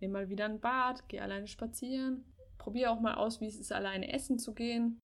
nimm 0.00 0.12
mal 0.12 0.28
wieder 0.28 0.44
ein 0.44 0.60
Bad, 0.60 1.08
geh 1.08 1.20
alleine 1.20 1.46
spazieren, 1.46 2.24
probier 2.58 2.90
auch 2.90 3.00
mal 3.00 3.14
aus, 3.14 3.40
wie 3.40 3.46
es 3.46 3.58
ist, 3.58 3.72
alleine 3.72 4.12
essen 4.12 4.38
zu 4.38 4.54
gehen. 4.54 5.00